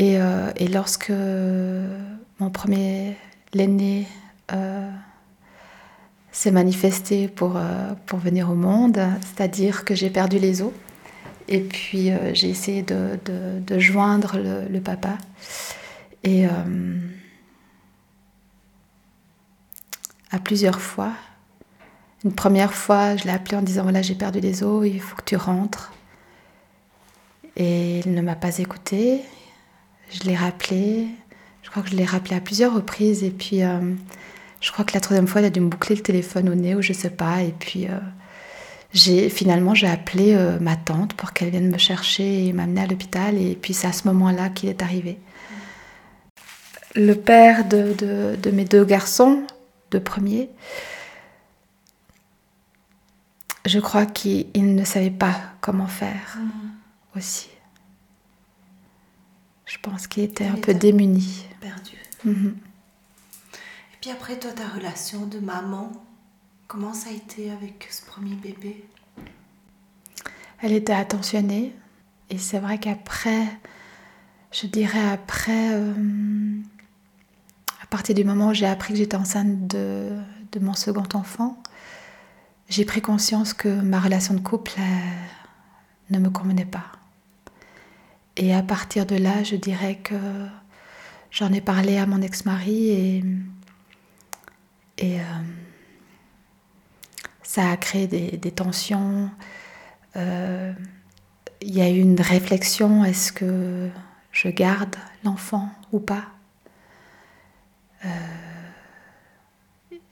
Euh, 0.00 0.52
et, 0.56 0.68
lorsque 0.68 1.10
mon 1.10 2.50
premier, 2.50 3.16
l'aîné, 3.54 4.06
euh, 4.52 4.90
s'est 6.32 6.50
manifesté 6.50 7.28
pour, 7.28 7.56
euh, 7.56 7.92
pour 8.04 8.18
venir 8.18 8.50
au 8.50 8.54
monde, 8.54 9.00
c'est-à-dire 9.22 9.84
que 9.84 9.94
j'ai 9.94 10.10
perdu 10.10 10.38
les 10.38 10.60
os. 10.62 10.72
Et 11.48 11.60
puis 11.60 12.10
j'ai 12.32 12.50
essayé 12.50 12.82
de, 12.82 13.20
de, 13.24 13.78
joindre 13.78 14.36
le, 14.36 14.66
le, 14.68 14.80
papa. 14.80 15.16
Et 16.24 16.44
à 20.32 20.40
plusieurs 20.40 20.80
fois, 20.80 21.12
une 22.24 22.32
première 22.32 22.74
fois, 22.74 23.14
je 23.14 23.24
l'ai 23.24 23.30
appelé 23.30 23.56
en 23.56 23.62
disant 23.62 23.84
voilà, 23.84 24.02
j'ai 24.02 24.16
perdu 24.16 24.40
les 24.40 24.64
os, 24.64 24.84
il 24.84 25.00
faut 25.00 25.14
que 25.14 25.22
tu 25.24 25.36
rentres. 25.36 25.92
Et 27.54 28.00
il 28.00 28.12
ne 28.12 28.22
m'a 28.22 28.34
pas 28.34 28.58
écouté. 28.58 29.22
Je 30.10 30.20
l'ai 30.24 30.36
rappelé. 30.36 31.08
Je 31.62 31.70
crois 31.70 31.82
que 31.82 31.90
je 31.90 31.96
l'ai 31.96 32.04
rappelé 32.04 32.36
à 32.36 32.40
plusieurs 32.40 32.74
reprises. 32.74 33.24
Et 33.24 33.30
puis, 33.30 33.62
euh, 33.62 33.94
je 34.60 34.72
crois 34.72 34.84
que 34.84 34.94
la 34.94 35.00
troisième 35.00 35.26
fois, 35.26 35.40
il 35.40 35.44
a 35.44 35.50
dû 35.50 35.60
me 35.60 35.68
boucler 35.68 35.96
le 35.96 36.02
téléphone 36.02 36.48
au 36.48 36.54
nez 36.54 36.74
ou 36.74 36.82
je 36.82 36.92
sais 36.92 37.10
pas. 37.10 37.42
Et 37.42 37.54
puis, 37.58 37.86
euh, 37.86 37.98
j'ai 38.92 39.28
finalement, 39.28 39.74
j'ai 39.74 39.88
appelé 39.88 40.34
euh, 40.34 40.58
ma 40.60 40.76
tante 40.76 41.14
pour 41.14 41.32
qu'elle 41.32 41.50
vienne 41.50 41.70
me 41.70 41.78
chercher 41.78 42.46
et 42.46 42.52
m'amener 42.52 42.82
à 42.82 42.86
l'hôpital. 42.86 43.36
Et 43.36 43.56
puis, 43.56 43.74
c'est 43.74 43.88
à 43.88 43.92
ce 43.92 44.06
moment-là 44.08 44.48
qu'il 44.48 44.68
est 44.68 44.82
arrivé. 44.82 45.18
Le 46.94 47.14
père 47.14 47.66
de, 47.66 47.92
de, 47.92 48.36
de 48.36 48.50
mes 48.50 48.64
deux 48.64 48.84
garçons, 48.84 49.42
de 49.90 49.98
premier, 49.98 50.48
je 53.66 53.80
crois 53.80 54.06
qu'il 54.06 54.74
ne 54.74 54.84
savait 54.84 55.10
pas 55.10 55.34
comment 55.60 55.86
faire 55.86 56.38
mmh. 56.38 57.18
aussi. 57.18 57.48
Je 59.66 59.78
pense 59.82 60.06
qu'il 60.06 60.22
était 60.22 60.46
un 60.46 60.54
peu 60.54 60.74
démuni. 60.74 61.44
Perdu. 61.60 61.96
Mhm. 62.24 62.56
Et 63.92 63.96
puis 64.00 64.10
après, 64.10 64.38
toi, 64.38 64.52
ta 64.52 64.68
relation 64.68 65.26
de 65.26 65.40
maman, 65.40 65.92
comment 66.68 66.94
ça 66.94 67.10
a 67.10 67.12
été 67.12 67.50
avec 67.50 67.88
ce 67.90 68.06
premier 68.06 68.34
bébé? 68.36 68.84
Elle 70.62 70.72
était 70.72 70.92
attentionnée. 70.92 71.74
Et 72.30 72.38
c'est 72.38 72.58
vrai 72.58 72.78
qu'après, 72.78 73.44
je 74.52 74.66
dirais 74.66 75.08
après, 75.10 75.74
euh, 75.74 75.92
à 77.82 77.86
partir 77.86 78.14
du 78.14 78.24
moment 78.24 78.48
où 78.48 78.54
j'ai 78.54 78.66
appris 78.66 78.94
que 78.94 78.98
j'étais 78.98 79.16
enceinte 79.16 79.66
de, 79.66 80.16
de, 80.52 80.60
mon 80.60 80.74
second 80.74 81.06
enfant, 81.14 81.62
j'ai 82.68 82.84
pris 82.84 83.00
conscience 83.00 83.52
que 83.52 83.68
ma 83.68 84.00
relation 84.00 84.34
de 84.34 84.40
couple 84.40 84.72
ne 86.10 86.18
me 86.18 86.30
convenait 86.30 86.64
pas. 86.64 86.86
Et 88.36 88.54
à 88.54 88.62
partir 88.62 89.06
de 89.06 89.16
là, 89.16 89.42
je 89.42 89.56
dirais 89.56 89.96
que 89.96 90.14
j'en 91.30 91.52
ai 91.52 91.60
parlé 91.62 91.96
à 91.96 92.06
mon 92.06 92.20
ex-mari 92.20 92.90
et, 94.98 95.20
euh, 95.20 95.22
ça 97.42 97.70
a 97.70 97.76
créé 97.78 98.06
des, 98.06 98.50
tensions. 98.50 99.30
Euh, 100.16 100.72
il 101.62 101.74
y 101.74 101.80
a 101.80 101.88
eu 101.88 101.98
une 101.98 102.20
réflexion, 102.20 103.04
est-ce 103.04 103.32
que 103.32 103.88
je 104.32 104.48
garde 104.48 104.96
l'enfant 105.24 105.70
ou 105.92 106.00
pas? 106.00 106.24
Euh, 108.04 108.08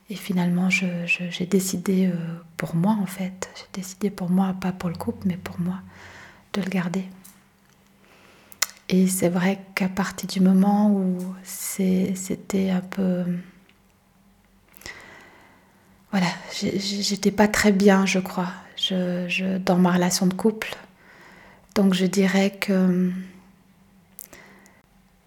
Et 0.09 0.15
finalement, 0.15 0.69
j'ai 0.69 1.45
décidé 1.45 2.11
pour 2.57 2.75
moi, 2.75 2.97
en 2.99 3.05
fait, 3.05 3.49
j'ai 3.55 3.81
décidé 3.81 4.09
pour 4.09 4.29
moi, 4.29 4.55
pas 4.59 4.71
pour 4.71 4.89
le 4.89 4.95
couple, 4.95 5.27
mais 5.27 5.37
pour 5.37 5.59
moi, 5.59 5.81
de 6.53 6.61
le 6.61 6.69
garder. 6.69 7.05
Et 8.89 9.07
c'est 9.07 9.29
vrai 9.29 9.59
qu'à 9.73 9.89
partir 9.89 10.27
du 10.27 10.41
moment 10.41 10.91
où 10.91 11.17
c'était 11.43 12.69
un 12.69 12.81
peu... 12.81 13.23
Voilà, 16.11 16.27
j'étais 16.51 17.31
pas 17.31 17.47
très 17.47 17.71
bien, 17.71 18.05
je 18.05 18.19
crois, 18.19 18.51
je, 18.77 19.57
dans 19.57 19.75
ma 19.75 19.91
relation 19.91 20.27
de 20.27 20.33
couple. 20.33 20.75
Donc 21.73 21.93
je 21.93 22.05
dirais 22.05 22.51
que 22.51 23.11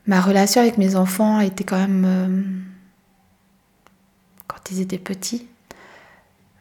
ma 0.06 0.20
relation 0.20 0.62
avec 0.62 0.78
mes 0.78 0.96
enfants 0.96 1.40
était 1.40 1.64
quand 1.64 1.78
même... 1.78 2.04
Euh, 2.06 2.42
quand 4.46 4.70
ils 4.70 4.80
étaient 4.80 4.98
petits. 4.98 5.46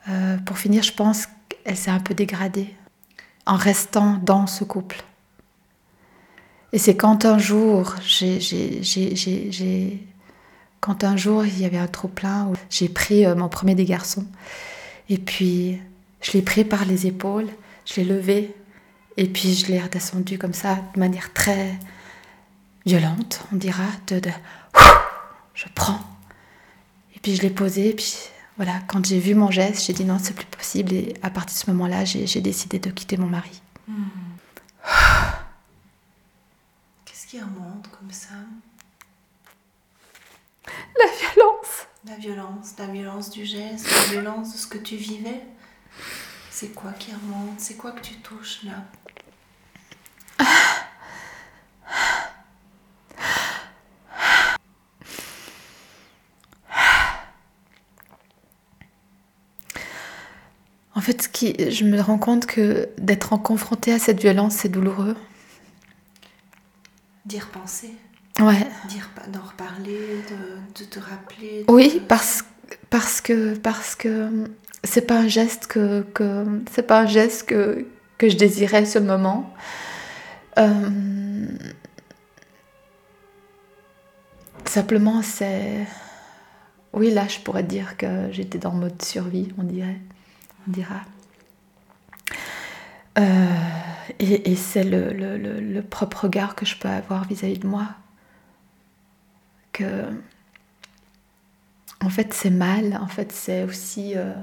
Euh, 0.10 0.38
pour 0.40 0.58
finir, 0.58 0.84
je 0.84 0.94
pense 0.94 1.28
qu'elle 1.48 1.78
s'est 1.78 1.92
un 1.92 2.00
peu 2.00 2.14
dégradée 2.14 2.74
en 3.46 3.56
restant 3.56 4.20
dans 4.24 4.46
ce 4.46 4.64
couple. 4.64 5.04
Et 6.74 6.80
c'est 6.80 6.98
quand 6.98 7.26
un 7.26 7.38
jour, 7.38 7.96
j'ai, 8.06 10.06
quand 10.82 11.04
un 11.04 11.16
jour 11.16 11.46
il 11.46 11.60
y 11.60 11.66
avait 11.66 11.78
un 11.78 11.88
trop 11.88 12.08
plein, 12.08 12.52
j'ai 12.70 12.90
pris 12.90 13.26
euh, 13.26 13.36
mon 13.36 13.48
premier 13.48 13.74
des 13.74 13.86
garçons, 13.86 14.26
et 15.10 15.18
puis 15.18 15.80
je 16.22 16.34
l'ai 16.34 16.42
pris 16.42 16.66
par 16.66 16.86
les 16.86 17.08
épaules, 17.08 17.48
je 17.86 17.96
l'ai 17.96 18.04
levé, 18.04 18.54
et 19.16 19.28
puis 19.28 19.54
je 19.54 19.68
l'ai 19.68 19.80
redescendu 19.80 20.38
comme 20.38 20.54
ça, 20.54 20.78
de 20.94 21.00
manière 21.00 21.32
très 21.34 21.74
violente, 22.86 23.46
on 23.54 23.56
dira, 23.56 23.86
de, 24.08 24.20
de 24.20 24.30
je 25.54 25.66
prends, 25.74 26.00
et 27.16 27.20
puis 27.20 27.36
je 27.36 27.42
l'ai 27.42 27.50
posé, 27.50 27.90
et 27.90 27.94
puis 27.94 28.14
voilà, 28.58 28.74
quand 28.88 29.06
j'ai 29.06 29.20
vu 29.20 29.36
mon 29.36 29.52
geste, 29.52 29.86
j'ai 29.86 29.94
dit 29.94 30.04
non, 30.04 30.18
c'est 30.22 30.36
plus 30.36 30.46
possible, 30.46 30.92
et 30.92 31.14
à 31.22 31.30
partir 31.30 31.56
de 31.56 31.66
ce 31.66 31.72
moment-là, 31.72 32.04
j'ai, 32.04 32.42
décidé 32.42 32.80
de 32.80 32.90
quitter 32.90 33.16
mon 33.16 33.28
mari. 33.28 33.62
Qui 37.30 37.42
remonte 37.42 37.90
comme 37.92 38.10
ça? 38.10 38.36
La 40.66 41.06
violence. 41.20 41.88
La 42.06 42.16
violence, 42.16 42.74
la 42.80 42.86
violence 42.86 43.30
du 43.32 43.44
geste, 43.46 43.86
la 43.92 44.04
violence 44.14 44.54
de 44.54 44.58
ce 44.58 44.66
que 44.66 44.78
tu 44.78 44.96
vivais. 44.96 45.42
C'est 46.50 46.70
quoi 46.70 46.94
qui 46.94 47.12
remonte? 47.12 47.60
C'est 47.60 47.76
quoi 47.76 47.92
que 47.92 48.00
tu 48.00 48.14
touches 48.22 48.64
là? 48.64 48.86
En 60.96 61.02
fait, 61.02 61.22
ce 61.24 61.28
qui, 61.28 61.70
je 61.70 61.84
me 61.84 62.00
rends 62.00 62.20
compte 62.20 62.46
que 62.46 62.88
d'être 62.98 63.36
confronté 63.36 63.92
à 63.92 64.00
cette 64.00 64.22
violence, 64.22 64.56
c'est 64.56 64.70
douloureux. 64.70 65.18
D'y 67.28 67.40
repenser. 67.40 67.94
Ouais. 68.40 68.68
D'en 69.28 69.42
reparler, 69.42 70.24
de, 70.30 70.84
de, 70.84 70.90
te 70.90 71.00
rappeler. 71.00 71.66
oui, 71.68 72.02
parce, 72.08 72.46
parce 72.90 73.20
que 73.20 73.56
parce 73.58 73.96
que 73.96 74.46
c'est 74.84 75.06
pas 75.06 75.20
un 75.20 75.28
geste 75.28 75.68
que, 75.68 76.04
que 76.14 76.46
c'est 76.72 76.88
pas 76.88 77.02
un 77.02 77.06
geste 77.06 77.48
que, 77.48 77.86
que 78.18 78.30
je 78.30 78.38
désirais 78.38 78.86
ce 78.86 79.00
moment. 79.00 79.54
Euh, 80.58 81.48
simplement, 84.66 85.22
c'est 85.22 85.86
oui, 86.94 87.12
là, 87.12 87.28
je 87.28 87.40
pourrais 87.40 87.64
dire 87.64 87.98
que 87.98 88.32
j'étais 88.32 88.58
dans 88.58 88.74
le 88.74 88.80
mode 88.80 89.02
survie, 89.02 89.54
on 89.58 89.64
dirait, 89.64 90.00
on 90.68 90.72
dira. 90.72 91.02
Euh, 93.20 93.48
et, 94.20 94.52
et 94.52 94.56
c'est 94.56 94.84
le, 94.84 95.12
le, 95.14 95.38
le, 95.38 95.82
propre 95.82 96.26
regard 96.26 96.56
que 96.56 96.66
je 96.66 96.78
peux 96.78 96.88
avoir 96.88 97.26
vis-à-vis 97.26 97.60
de 97.60 97.68
moi. 97.68 97.88
Que, 99.74 100.06
en 102.02 102.10
fait, 102.10 102.34
c'est 102.34 102.50
mal, 102.50 102.98
en 103.02 103.08
fait, 103.08 103.32
c'est 103.32 103.64
aussi. 103.64 104.14
Euh, 104.16 104.34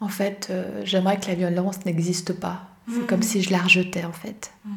en 0.00 0.08
fait, 0.08 0.48
euh, 0.50 0.82
j'aimerais 0.84 1.18
que 1.18 1.26
la 1.26 1.34
violence 1.34 1.84
n'existe 1.84 2.32
pas. 2.32 2.68
C'est 2.88 3.06
comme 3.06 3.20
mhm. 3.20 3.24
si 3.24 3.42
je 3.42 3.50
la 3.52 3.58
rejetais, 3.58 4.04
en 4.04 4.12
fait. 4.12 4.52
Mhm. 4.64 4.74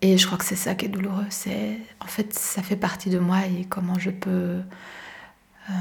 Et 0.00 0.16
je 0.16 0.26
crois 0.26 0.38
que 0.38 0.44
c'est 0.44 0.56
ça 0.56 0.74
qui 0.74 0.86
est 0.86 0.88
douloureux. 0.88 1.26
C'est, 1.28 1.78
en 2.00 2.06
fait, 2.06 2.32
ça 2.32 2.62
fait 2.62 2.76
partie 2.76 3.10
de 3.10 3.18
moi 3.18 3.38
et 3.46 3.64
comment 3.64 3.98
je 3.98 4.10
peux 4.10 4.30
euh, 4.30 5.72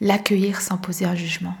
l'accueillir 0.00 0.60
sans 0.60 0.76
poser 0.76 1.04
un 1.04 1.14
jugement. 1.14 1.54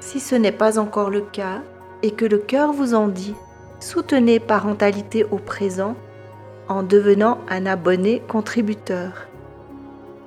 Si 0.00 0.18
ce 0.18 0.34
n'est 0.34 0.52
pas 0.52 0.78
encore 0.78 1.10
le 1.10 1.20
cas 1.20 1.62
et 2.02 2.10
que 2.10 2.24
le 2.24 2.38
cœur 2.38 2.72
vous 2.72 2.94
en 2.94 3.06
dit, 3.06 3.34
soutenez 3.78 4.40
Parentalité 4.40 5.22
au 5.22 5.38
présent 5.38 5.94
en 6.68 6.82
devenant 6.82 7.38
un 7.48 7.66
abonné 7.66 8.22
contributeur. 8.26 9.28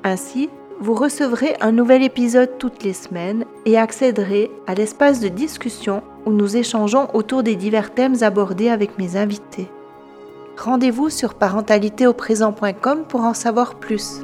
Ainsi, 0.04 0.50
vous 0.82 0.96
recevrez 0.96 1.56
un 1.62 1.72
nouvel 1.72 2.02
épisode 2.02 2.58
toutes 2.58 2.84
les 2.84 2.94
semaines 2.94 3.46
et 3.66 3.78
accéderez 3.78 4.50
à 4.66 4.74
l'espace 4.74 5.20
de 5.20 5.28
discussion 5.28 6.02
où 6.26 6.32
nous 6.32 6.58
échangeons 6.58 7.08
autour 7.14 7.44
des 7.44 7.56
divers 7.56 7.94
thèmes 7.94 8.24
abordés 8.24 8.70
avec 8.70 8.98
mes 8.98 9.16
invités. 9.16 9.70
Rendez-vous 10.58 11.12
sur 11.12 11.36
parentalitéauprésent.com 11.36 13.06
pour 13.08 13.22
en 13.22 13.36
savoir 13.36 13.76
plus. 13.76 14.22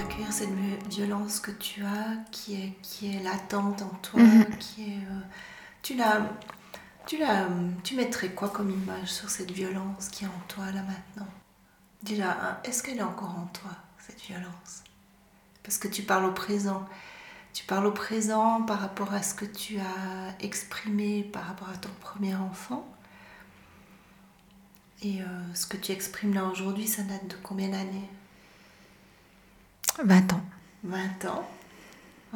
Accueillir 0.00 0.32
cette 0.32 0.48
violence 0.88 1.40
que 1.40 1.50
tu 1.50 1.82
as, 1.82 2.24
qui 2.30 2.54
est, 2.54 2.72
qui 2.80 3.14
est 3.14 3.22
latente 3.22 3.82
en 3.82 3.94
toi, 4.00 4.22
mhm. 4.22 4.46
qui 4.58 4.82
est... 4.84 5.10
Euh, 5.10 5.20
tu 5.82 5.94
l'as 5.94 6.22
tu, 7.06 7.18
la, 7.18 7.48
tu 7.82 7.94
mettrais 7.94 8.30
quoi 8.30 8.48
comme 8.48 8.70
image 8.70 9.12
sur 9.12 9.30
cette 9.30 9.50
violence 9.50 10.08
qui 10.08 10.24
est 10.24 10.28
en 10.28 10.42
toi 10.48 10.66
là 10.66 10.82
maintenant? 10.82 11.28
Déjà, 12.02 12.32
hein, 12.32 12.58
est-ce 12.64 12.82
qu'elle 12.82 12.98
est 12.98 13.02
encore 13.02 13.30
en 13.38 13.46
toi, 13.46 13.70
cette 13.98 14.20
violence? 14.20 14.82
Parce 15.62 15.78
que 15.78 15.88
tu 15.88 16.02
parles 16.02 16.26
au 16.26 16.32
présent. 16.32 16.86
Tu 17.52 17.64
parles 17.64 17.86
au 17.86 17.92
présent 17.92 18.62
par 18.62 18.80
rapport 18.80 19.14
à 19.14 19.22
ce 19.22 19.34
que 19.34 19.44
tu 19.44 19.78
as 19.78 20.34
exprimé 20.40 21.22
par 21.22 21.46
rapport 21.46 21.68
à 21.68 21.76
ton 21.76 21.90
premier 22.00 22.34
enfant. 22.34 22.86
Et 25.02 25.22
euh, 25.22 25.54
ce 25.54 25.66
que 25.66 25.76
tu 25.76 25.92
exprimes 25.92 26.34
là 26.34 26.44
aujourd'hui, 26.44 26.86
ça 26.86 27.02
date 27.02 27.28
de 27.28 27.36
combien 27.42 27.68
d'années? 27.68 28.08
20 30.02 30.32
ans. 30.32 30.44
20 30.82 31.24
ans. 31.26 31.48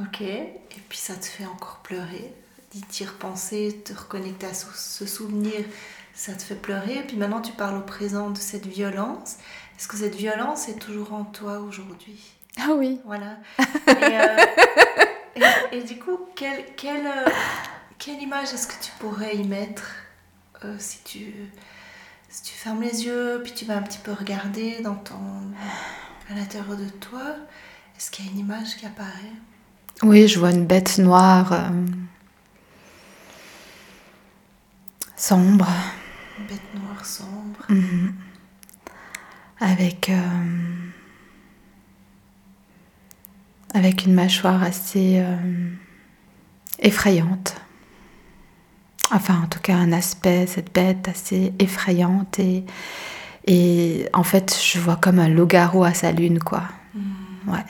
Ok. 0.00 0.20
Et 0.20 0.60
puis 0.88 0.98
ça 0.98 1.14
te 1.16 1.24
fait 1.26 1.46
encore 1.46 1.80
pleurer 1.82 2.32
d'y 2.80 3.04
repenser, 3.04 3.80
te 3.84 3.92
reconnecter 3.92 4.46
à 4.46 4.54
ce 4.54 5.06
souvenir, 5.06 5.64
ça 6.14 6.32
te 6.32 6.42
fait 6.42 6.54
pleurer. 6.56 6.98
Et 6.98 7.02
puis 7.02 7.16
maintenant, 7.16 7.40
tu 7.40 7.52
parles 7.52 7.76
au 7.76 7.82
présent 7.82 8.30
de 8.30 8.38
cette 8.38 8.66
violence. 8.66 9.36
Est-ce 9.78 9.88
que 9.88 9.96
cette 9.96 10.16
violence 10.16 10.68
est 10.68 10.78
toujours 10.78 11.12
en 11.12 11.24
toi 11.24 11.60
aujourd'hui? 11.60 12.20
Ah 12.58 12.72
oui. 12.74 13.00
Voilà. 13.04 13.36
Euh, 13.88 14.36
et, 15.70 15.82
du 15.82 15.98
coup, 15.98 16.18
quelle, 16.34 16.64
quelle, 16.76 17.06
euh, 17.06 17.30
quelle 17.98 18.20
image 18.20 18.52
est-ce 18.52 18.66
que 18.66 18.82
tu 18.82 18.90
pourrais 18.98 19.36
y 19.36 19.44
mettre 19.44 19.84
euh, 20.64 20.74
si, 20.78 20.98
tu, 21.04 21.32
si 22.28 22.42
tu 22.42 22.52
fermes 22.52 22.82
les 22.82 23.04
yeux, 23.04 23.40
puis 23.44 23.52
tu 23.52 23.64
vas 23.64 23.76
un 23.76 23.82
petit 23.82 23.98
peu 23.98 24.12
regarder 24.12 24.80
dans 24.80 24.96
ton, 24.96 25.14
à 26.28 26.34
l'intérieur 26.34 26.76
de 26.76 26.88
toi? 26.88 27.36
Est-ce 27.96 28.10
qu'il 28.10 28.26
y 28.26 28.28
a 28.28 28.32
une 28.32 28.38
image 28.38 28.76
qui 28.76 28.86
apparaît? 28.86 29.32
Oui, 30.02 30.26
je 30.26 30.40
vois 30.40 30.50
une 30.50 30.66
bête 30.66 30.98
noire 30.98 31.70
sombre. 35.18 35.68
Une 36.38 36.46
bête 36.46 36.74
noire 36.74 37.04
sombre. 37.04 37.60
Mhm. 37.68 38.14
Avec, 39.60 40.08
euh, 40.08 40.86
avec 43.74 44.04
une 44.04 44.14
mâchoire 44.14 44.62
assez 44.62 45.18
euh, 45.20 45.70
effrayante. 46.78 47.56
Enfin, 49.10 49.42
en 49.42 49.46
tout 49.46 49.60
cas, 49.60 49.74
un 49.74 49.92
aspect, 49.92 50.46
cette 50.46 50.72
bête 50.72 51.08
assez 51.08 51.52
effrayante. 51.58 52.38
Et, 52.38 52.64
et 53.46 54.08
en 54.12 54.22
fait, 54.22 54.56
je 54.62 54.78
vois 54.78 54.96
comme 54.96 55.18
un 55.18 55.28
loup-garou 55.28 55.82
à 55.82 55.94
sa 55.94 56.12
lune, 56.12 56.38
quoi. 56.38 56.62
Mhm. 56.94 57.52
Ouais. 57.52 57.64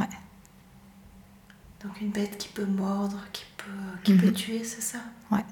Ouais. 0.00 0.08
Donc, 1.82 2.00
une 2.00 2.10
bête 2.10 2.38
qui 2.38 2.48
peut 2.48 2.64
mordre, 2.64 3.18
qui 3.32 3.44
peut, 3.58 3.98
qui 4.04 4.14
peut 4.14 4.28
mhm. 4.28 4.32
tuer, 4.32 4.64
c'est 4.64 4.80
ça? 4.80 4.98
Ouais. 5.30 5.44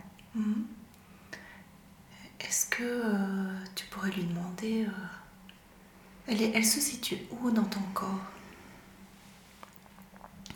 Est-ce 2.57 2.67
que 2.71 2.85
euh, 2.85 3.53
tu 3.75 3.85
pourrais 3.89 4.11
lui 4.13 4.25
demander, 4.25 4.87
euh, 4.87 6.27
elle, 6.27 6.41
elle 6.55 6.65
se 6.65 6.81
situe 6.81 7.19
où 7.31 7.51
dans 7.51 7.65
ton 7.65 7.83
corps? 7.93 8.25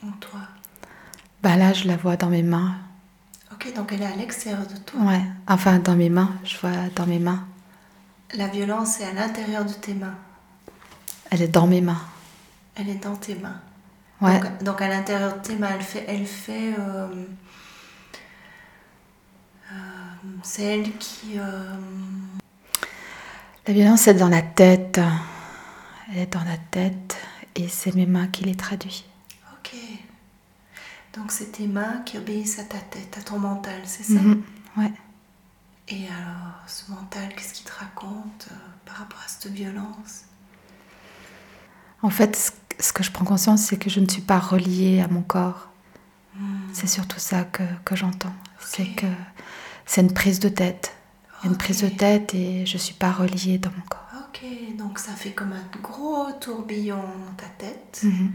En 0.02 0.10
toi? 0.12 0.40
Bah 1.42 1.56
là, 1.56 1.74
je 1.74 1.86
la 1.86 1.98
vois 1.98 2.16
dans 2.16 2.30
mes 2.30 2.42
mains. 2.42 2.74
Ok, 3.52 3.74
donc 3.74 3.92
elle 3.92 4.00
est 4.00 4.06
à 4.06 4.16
l'extérieur 4.16 4.66
de 4.66 4.78
toi 4.78 4.98
Ouais, 5.02 5.20
enfin 5.46 5.78
dans 5.78 5.94
mes 5.94 6.08
mains, 6.08 6.30
je 6.42 6.56
vois 6.56 6.88
dans 6.96 7.04
mes 7.04 7.18
mains. 7.18 7.46
La 8.32 8.48
violence 8.48 8.98
est 9.00 9.04
à 9.04 9.12
l'intérieur 9.12 9.66
de 9.66 9.72
tes 9.74 9.92
mains 9.92 10.16
Elle 11.30 11.42
est 11.42 11.48
dans 11.48 11.66
mes 11.66 11.82
mains. 11.82 12.00
Elle 12.76 12.88
est 12.88 13.04
dans 13.04 13.16
tes 13.16 13.34
mains 13.34 13.60
Ouais. 14.22 14.40
Donc, 14.62 14.80
à 14.80 14.88
l'intérieur 14.88 15.36
de 15.36 15.42
tes 15.42 15.56
mains, 15.56 15.72
elle 15.74 15.82
fait... 15.82 16.06
Elle 16.08 16.26
fait 16.26 16.74
euh, 16.78 17.26
celle 20.42 20.96
qui... 20.98 21.38
Euh, 21.38 21.76
la 23.66 23.74
violence 23.74 24.08
est 24.08 24.14
dans 24.14 24.28
la 24.28 24.42
tête. 24.42 25.00
Elle 26.10 26.18
est 26.18 26.32
dans 26.32 26.44
la 26.44 26.56
tête 26.56 27.16
et 27.54 27.68
c'est 27.68 27.94
mes 27.94 28.06
mains 28.06 28.26
qui 28.26 28.44
les 28.44 28.56
traduisent. 28.56 29.04
Ok. 29.52 29.74
Donc 31.14 31.30
c'est 31.32 31.52
tes 31.52 31.66
mains 31.66 32.02
qui 32.04 32.18
obéissent 32.18 32.58
à 32.58 32.64
ta 32.64 32.78
tête, 32.78 33.16
à 33.18 33.22
ton 33.22 33.38
mental, 33.38 33.80
c'est 33.84 34.02
ça? 34.02 34.20
Mhm. 34.20 34.42
Ouais. 34.76 34.92
Et 35.88 36.06
alors, 36.06 36.54
ce 36.66 36.90
mental, 36.90 37.34
qu'est-ce 37.34 37.52
qu'il 37.52 37.66
te 37.66 37.72
raconte 37.78 38.48
euh, 38.50 38.54
par 38.86 38.96
rapport 38.96 39.18
à 39.18 39.28
cette 39.28 39.52
violence? 39.52 40.24
En 42.02 42.10
fait, 42.10 42.54
ce 42.78 42.92
que 42.92 43.02
je 43.02 43.10
prends 43.10 43.24
conscience, 43.24 43.62
c'est 43.62 43.76
que 43.76 43.90
je 43.90 44.00
ne 44.00 44.08
suis 44.08 44.22
pas 44.22 44.38
reliée 44.38 45.00
à 45.00 45.08
mon 45.08 45.22
corps. 45.22 45.68
Hmm. 46.36 46.68
C'est 46.72 46.86
surtout 46.86 47.18
ça 47.18 47.44
que, 47.44 47.64
que 47.84 47.96
j'entends. 47.96 48.34
C'est 48.60 48.86
que 48.86 49.06
c'est 49.90 50.02
une 50.02 50.12
prise 50.12 50.38
de 50.38 50.48
tête. 50.48 50.94
Une 51.42 51.56
prise 51.56 51.82
de 51.82 51.88
tête 51.88 52.32
et 52.32 52.64
je 52.64 52.74
ne 52.74 52.78
suis 52.78 52.94
pas 52.94 53.10
reliée 53.10 53.58
dans 53.58 53.72
mon 53.72 53.82
corps. 53.88 54.06
Ok, 54.20 54.44
donc 54.76 55.00
ça 55.00 55.10
fait 55.14 55.32
comme 55.32 55.52
un 55.52 55.80
gros 55.82 56.30
tourbillon 56.40 57.02
dans 57.02 57.34
ta 57.36 57.48
tête 57.58 58.02
mhm. 58.04 58.32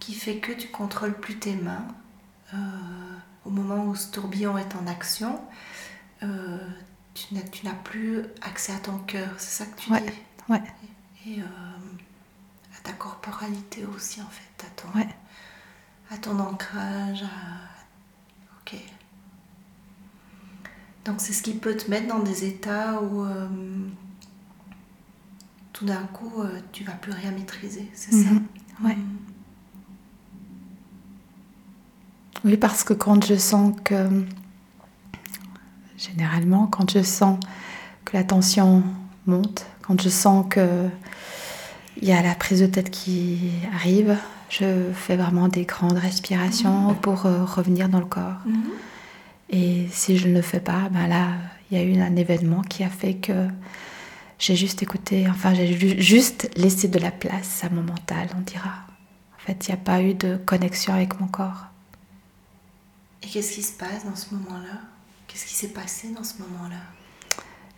qui 0.00 0.12
fait 0.12 0.38
que 0.38 0.50
tu 0.50 0.66
contrôles 0.66 1.14
plus 1.14 1.38
tes 1.38 1.54
mains. 1.54 1.86
Euh, 2.52 2.56
au 3.44 3.50
moment 3.50 3.84
où 3.84 3.94
ce 3.94 4.10
tourbillon 4.10 4.58
est 4.58 4.74
en 4.74 4.88
action, 4.88 5.40
euh, 6.24 6.58
tu 7.14 7.36
n'as 7.36 7.74
plus 7.84 8.24
accès 8.42 8.72
à 8.72 8.78
ton 8.78 8.98
cœur, 8.98 9.30
c'est 9.38 9.64
ça 9.64 9.70
que 9.70 9.80
tu 9.80 9.90
dis? 9.90 10.18
Ouais. 10.48 10.62
Et, 11.28 11.38
euh, 11.38 11.44
à 12.76 12.80
ta 12.82 12.92
corporalité 12.94 13.86
aussi, 13.86 14.20
en 14.20 14.30
fait, 14.30 14.66
à 14.66 14.70
ton, 14.70 14.88
à 16.10 16.18
ton 16.18 16.40
ancrage. 16.40 17.22
Ok. 17.22 17.77
Donc 21.08 21.16
c'est 21.22 21.32
ce 21.32 21.42
qui 21.42 21.54
peut 21.54 21.74
te 21.74 21.90
mettre 21.90 22.06
dans 22.06 22.18
des 22.18 22.44
états 22.44 23.00
où 23.00 23.24
euh, 23.24 23.46
tout 25.72 25.86
d'un 25.86 26.02
coup, 26.12 26.42
euh, 26.42 26.60
tu 26.70 26.84
vas 26.84 26.92
plus 26.92 27.12
rien 27.12 27.30
maîtriser, 27.30 27.88
c'est 27.94 28.12
ça 28.12 28.28
Mhm. 28.28 28.44
Ouais. 28.84 28.94
Mhm. 28.94 29.16
Oui, 32.44 32.56
parce 32.58 32.84
que 32.84 32.92
quand 32.92 33.24
je 33.24 33.36
sens 33.36 33.74
que, 33.82 34.06
généralement, 35.96 36.66
quand 36.66 36.90
je 36.90 37.02
sens 37.02 37.40
que 38.04 38.14
la 38.14 38.22
tension 38.22 38.82
monte, 39.26 39.64
quand 39.80 39.98
je 40.00 40.10
sens 40.10 40.44
que 40.50 40.88
il 42.00 42.06
y 42.06 42.12
a 42.12 42.22
la 42.22 42.34
prise 42.34 42.60
de 42.60 42.66
tête 42.66 42.90
qui 42.90 43.50
arrive, 43.74 44.16
je 44.50 44.92
fais 44.92 45.16
vraiment 45.16 45.48
des 45.48 45.64
grandes 45.64 45.96
respirations 45.96 46.94
pour 46.96 47.24
euh, 47.24 47.44
revenir 47.46 47.88
dans 47.88 47.98
le 47.98 48.06
corps. 48.06 48.40
Mhm. 48.44 48.62
Et 49.50 49.88
si 49.90 50.18
je 50.18 50.28
ne 50.28 50.34
le 50.34 50.42
fais 50.42 50.60
pas, 50.60 50.88
ben 50.90 51.06
là, 51.06 51.32
il 51.70 51.78
y 51.78 51.80
a 51.80 51.84
eu 51.84 51.98
un 52.00 52.16
événement 52.16 52.62
qui 52.62 52.84
a 52.84 52.90
fait 52.90 53.14
que 53.14 53.48
j'ai 54.38 54.56
juste 54.56 54.82
écouté, 54.82 55.26
enfin, 55.28 55.54
j'ai 55.54 55.78
ju- 55.78 56.00
juste 56.00 56.50
laissé 56.56 56.88
de 56.88 56.98
la 56.98 57.10
place 57.10 57.64
à 57.64 57.70
mon 57.70 57.82
mental, 57.82 58.28
on 58.36 58.40
dira. 58.42 58.68
En 59.36 59.40
fait, 59.46 59.66
il 59.66 59.70
n'y 59.70 59.74
a 59.74 59.82
pas 59.82 60.02
eu 60.02 60.14
de 60.14 60.36
connexion 60.36 60.92
avec 60.92 61.18
mon 61.20 61.26
corps. 61.28 61.66
Et 63.22 63.26
qu'est-ce 63.26 63.52
qui 63.54 63.62
se 63.62 63.72
passe 63.72 64.04
dans 64.04 64.14
ce 64.16 64.34
moment-là? 64.34 64.80
Qu'est-ce 65.26 65.46
qui 65.46 65.54
s'est 65.54 65.68
passé 65.72 66.10
dans 66.12 66.24
ce 66.24 66.34
moment-là? 66.42 66.80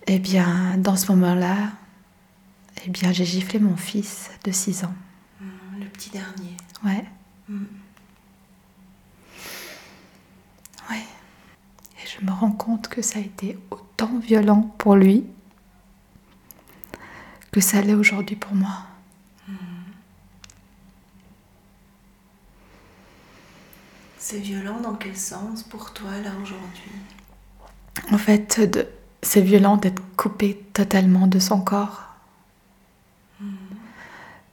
Eh 0.06 0.18
bien, 0.18 0.76
dans 0.76 0.96
ce 0.96 1.10
moment-là, 1.12 1.72
eh 2.84 2.90
bien, 2.90 3.12
j'ai 3.12 3.24
giflé 3.24 3.58
mon 3.60 3.76
fils 3.76 4.30
de 4.44 4.50
6 4.50 4.84
ans. 4.84 4.94
Mhm, 5.40 5.80
Le 5.80 5.86
petit 5.86 6.10
dernier. 6.10 6.56
Ouais, 6.84 7.04
Mhm. 7.48 7.66
ouais. 10.90 11.04
Je 12.18 12.24
me 12.24 12.32
rends 12.32 12.50
compte 12.52 12.88
que 12.88 13.02
ça 13.02 13.18
a 13.18 13.22
été 13.22 13.56
autant 13.70 14.18
violent 14.18 14.62
pour 14.78 14.96
lui 14.96 15.24
que 17.52 17.60
ça 17.60 17.82
l'est 17.82 17.94
aujourd'hui 17.94 18.36
pour 18.36 18.54
moi. 18.54 18.86
C'est 24.18 24.38
violent 24.38 24.80
dans 24.80 24.94
quel 24.94 25.16
sens 25.16 25.62
pour 25.62 25.92
toi 25.92 26.10
là 26.22 26.30
aujourd'hui? 26.42 26.92
En 28.12 28.18
fait, 28.18 28.60
de- 28.60 28.88
c'est 29.22 29.40
violent 29.40 29.76
d'être 29.76 30.02
coupé 30.16 30.56
totalement 30.72 31.26
de 31.26 31.38
son 31.38 31.60
corps. 31.60 32.06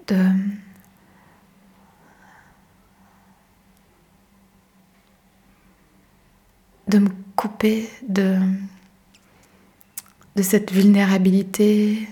De... 0.08 0.32
de 6.88 7.00
me 7.00 7.10
couper 7.38 7.90
de, 8.10 8.38
de 10.36 10.42
cette 10.42 10.74
vulnérabilité, 10.74 12.10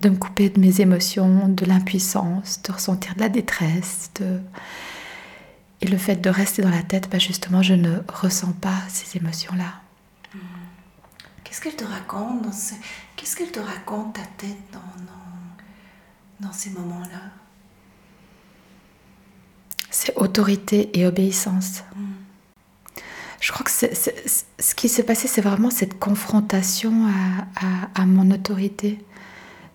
de 0.00 0.08
me 0.08 0.16
couper 0.16 0.48
de 0.48 0.58
mes 0.58 0.80
émotions, 0.80 1.46
de 1.48 1.64
l'impuissance, 1.66 2.62
de 2.62 2.72
ressentir 2.72 3.14
de 3.14 3.20
la 3.20 3.28
détresse. 3.28 4.10
De... 4.18 4.40
Et 5.82 5.86
le 5.86 5.98
fait 5.98 6.16
de 6.16 6.30
rester 6.30 6.62
dans 6.62 6.70
la 6.70 6.82
tête, 6.82 7.08
bah 7.10 7.18
justement, 7.18 7.62
je 7.62 7.74
ne 7.74 7.98
ressens 8.08 8.52
pas 8.52 8.80
ces 8.88 9.18
émotions-là. 9.18 9.80
Qu'est-ce 11.44 11.60
qu'elle 11.60 11.76
te 11.76 11.84
raconte 11.84 12.42
dans 12.42 12.52
ce... 12.52 12.74
Qu'est-ce 13.16 13.36
qu'elle 13.36 13.52
te 13.52 13.60
raconte 13.60 14.14
ta 14.14 14.22
tête 14.38 14.56
dans, 14.72 14.78
dans, 14.78 16.48
dans 16.48 16.52
ces 16.52 16.70
moments-là? 16.70 17.22
C'est 19.90 20.16
autorité 20.16 20.98
et 20.98 21.06
obéissance. 21.06 21.82
Je 23.40 23.52
crois 23.52 23.64
que 23.64 23.70
ce 23.70 24.74
qui 24.74 24.88
s'est 24.88 25.02
passé, 25.02 25.26
c'est 25.26 25.40
vraiment 25.40 25.70
cette 25.70 25.98
confrontation 25.98 26.92
à, 27.06 27.66
à- 27.66 28.02
à 28.02 28.06
mon 28.06 28.30
autorité. 28.30 29.02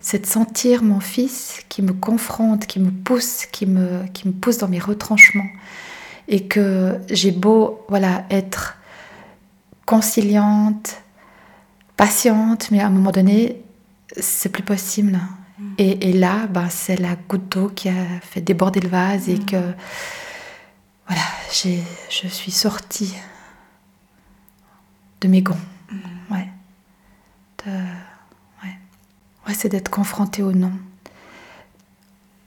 C'est 0.00 0.20
de 0.20 0.26
sentir 0.26 0.84
mon 0.84 1.00
fils 1.00 1.58
qui 1.68 1.82
me 1.82 1.92
confronte, 1.92 2.66
qui 2.66 2.78
me 2.78 2.90
pousse, 2.92 3.44
qui 3.46 3.66
me, 3.66 4.06
qui 4.14 4.28
me 4.28 4.32
pousse 4.32 4.58
dans 4.58 4.68
mes 4.68 4.78
retranchements. 4.78 5.48
Et 6.28 6.46
que 6.46 6.96
j'ai 7.10 7.32
beau 7.32 7.84
voilà, 7.88 8.24
être 8.30 8.76
conciliante, 9.84 10.96
patiente, 11.96 12.70
mais 12.70 12.80
à 12.80 12.86
un 12.86 12.90
moment 12.90 13.10
donné, 13.12 13.62
c'est 14.20 14.48
plus 14.50 14.62
possible. 14.62 15.18
Et, 15.78 16.10
et 16.10 16.12
là, 16.12 16.46
ben, 16.48 16.68
c'est 16.70 16.96
la 17.00 17.16
goutte 17.28 17.48
d'eau 17.50 17.68
qui 17.68 17.88
a 17.88 17.94
fait 18.22 18.40
déborder 18.40 18.80
le 18.80 18.88
vase 18.88 19.28
et 19.28 19.38
que 19.38 19.56
voilà, 21.06 21.22
j'ai, 21.52 21.82
je 22.10 22.28
suis 22.28 22.50
sortie 22.52 23.14
de 25.20 25.28
mes 25.28 25.42
gonds. 25.42 25.56
Ouais. 26.30 26.48
De- 27.64 27.70
ouais. 28.64 28.76
Ouais, 29.46 29.54
c'est 29.54 29.68
d'être 29.68 29.90
confrontée 29.90 30.42
au 30.42 30.52
non. 30.52 30.72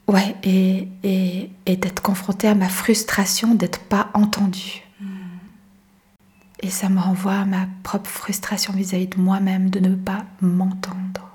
Ouais, 0.07 0.35
et, 0.43 0.87
et, 1.03 1.51
et 1.65 1.77
d'être 1.77 2.01
confrontée 2.01 2.47
à 2.47 2.55
ma 2.55 2.69
frustration 2.69 3.53
d'être 3.53 3.79
pas 3.79 4.09
entendue. 4.13 4.83
Et 6.61 6.69
ça 6.69 6.89
me 6.89 6.99
renvoie 6.99 7.35
à 7.35 7.45
ma 7.45 7.67
propre 7.83 8.09
frustration 8.09 8.73
vis-à-vis 8.73 9.07
de 9.07 9.17
moi-même 9.17 9.69
de 9.69 9.79
ne 9.79 9.95
pas 9.95 10.25
m'entendre, 10.41 11.29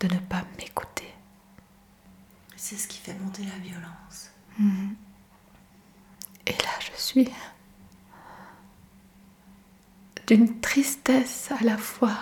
de 0.00 0.08
ne 0.08 0.18
pas 0.18 0.42
m'écouter. 0.58 1.12
C'est 2.56 2.74
ce 2.76 2.88
qui 2.88 2.98
fait 2.98 3.14
monter 3.20 3.44
la 3.44 3.56
violence. 3.62 4.32
Et 6.46 6.52
là, 6.52 6.70
je 6.80 7.00
suis 7.00 7.28
d'une 10.28 10.60
tristesse 10.60 11.50
à 11.58 11.64
la 11.64 11.78
fois 11.78 12.16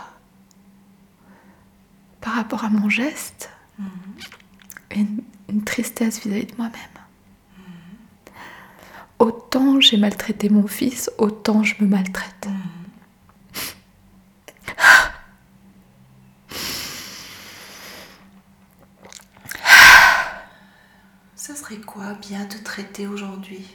par 2.21 2.35
rapport 2.35 2.64
à 2.64 2.69
mon 2.71 2.88
geste 2.88 3.51
et 4.92 5.01
une, 5.01 5.23
une 5.49 5.64
tristesse 5.64 6.25
vis-à-vis 6.25 6.47
de 6.47 6.57
moi-même. 6.57 6.81
Autant 9.19 9.81
j'ai 9.81 9.97
maltraité 9.97 10.49
mon 10.49 10.69
fils, 10.69 11.11
autant 11.19 11.64
je 11.64 11.75
me 11.83 11.88
maltraite. 11.88 12.49
Ça 21.35 21.57
serait 21.57 21.79
quoi 21.79 22.14
bien 22.14 22.47
te 22.47 22.59
traiter 22.59 23.09
aujourd'hui? 23.09 23.66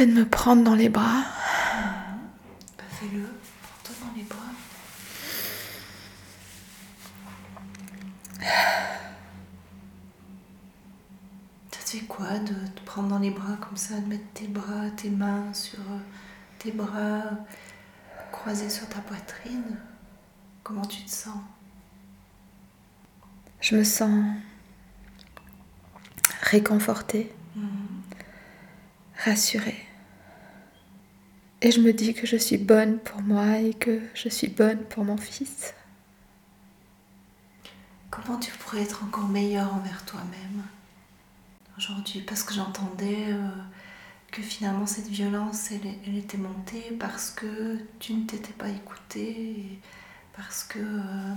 C'est 0.00 0.06
de 0.06 0.14
me 0.14 0.24
prendre 0.24 0.64
dans 0.64 0.74
les 0.74 0.88
bras, 0.88 1.24
Bah, 2.78 2.84
Fais-le, 2.88 3.20
prends-toi 3.60 4.06
dans 4.06 4.16
les 4.16 4.22
bras. 4.22 4.38
Ça 11.70 11.84
te 11.84 11.90
fait 11.90 12.06
quoi 12.06 12.38
de 12.38 12.54
te 12.74 12.80
prendre 12.86 13.08
dans 13.08 13.18
les 13.18 13.28
bras 13.30 13.58
comme 13.60 13.76
ça, 13.76 14.00
de 14.00 14.06
mettre 14.06 14.24
tes 14.32 14.48
bras, 14.48 14.88
tes 14.96 15.10
mains 15.10 15.52
sur 15.52 15.80
euh, 15.80 15.98
tes 16.58 16.72
bras, 16.72 17.24
croisés 18.32 18.70
sur 18.70 18.88
ta 18.88 19.00
poitrine? 19.00 19.76
Comment 20.62 20.86
tu 20.86 21.02
te 21.02 21.10
sens? 21.10 21.42
Je 23.60 23.76
me 23.76 23.84
sens 23.84 24.34
réconfortée, 26.40 27.30
rassurée. 29.22 29.89
Et 31.62 31.70
je 31.70 31.80
me 31.80 31.92
dis 31.92 32.14
que 32.14 32.26
je 32.26 32.36
suis 32.36 32.56
bonne 32.56 32.98
pour 32.98 33.20
moi 33.20 33.58
et 33.58 33.74
que 33.74 34.00
je 34.14 34.28
suis 34.28 34.48
bonne 34.48 34.78
pour 34.78 35.04
mon 35.04 35.16
fils. 35.18 35.74
Comment 38.10 38.38
tu 38.38 38.50
pourrais 38.52 38.82
être 38.82 39.04
encore 39.04 39.28
meilleur 39.28 39.72
envers 39.74 40.04
toi-même 40.04 40.62
aujourd'hui? 41.76 42.22
Parce 42.22 42.42
que 42.42 42.54
j'entendais 42.54 43.26
euh, 43.28 43.50
que 44.32 44.42
finalement 44.42 44.86
cette 44.86 45.08
violence, 45.08 45.70
elle, 45.70 46.16
était 46.16 46.38
montée 46.38 46.96
parce 46.98 47.30
que 47.30 47.78
tu 47.98 48.14
ne 48.14 48.24
t'étais 48.26 48.52
pas 48.54 48.68
écouté, 48.68 49.30
et 49.30 49.78
parce 50.36 50.64
que... 50.64 50.78
euh, 50.78 51.34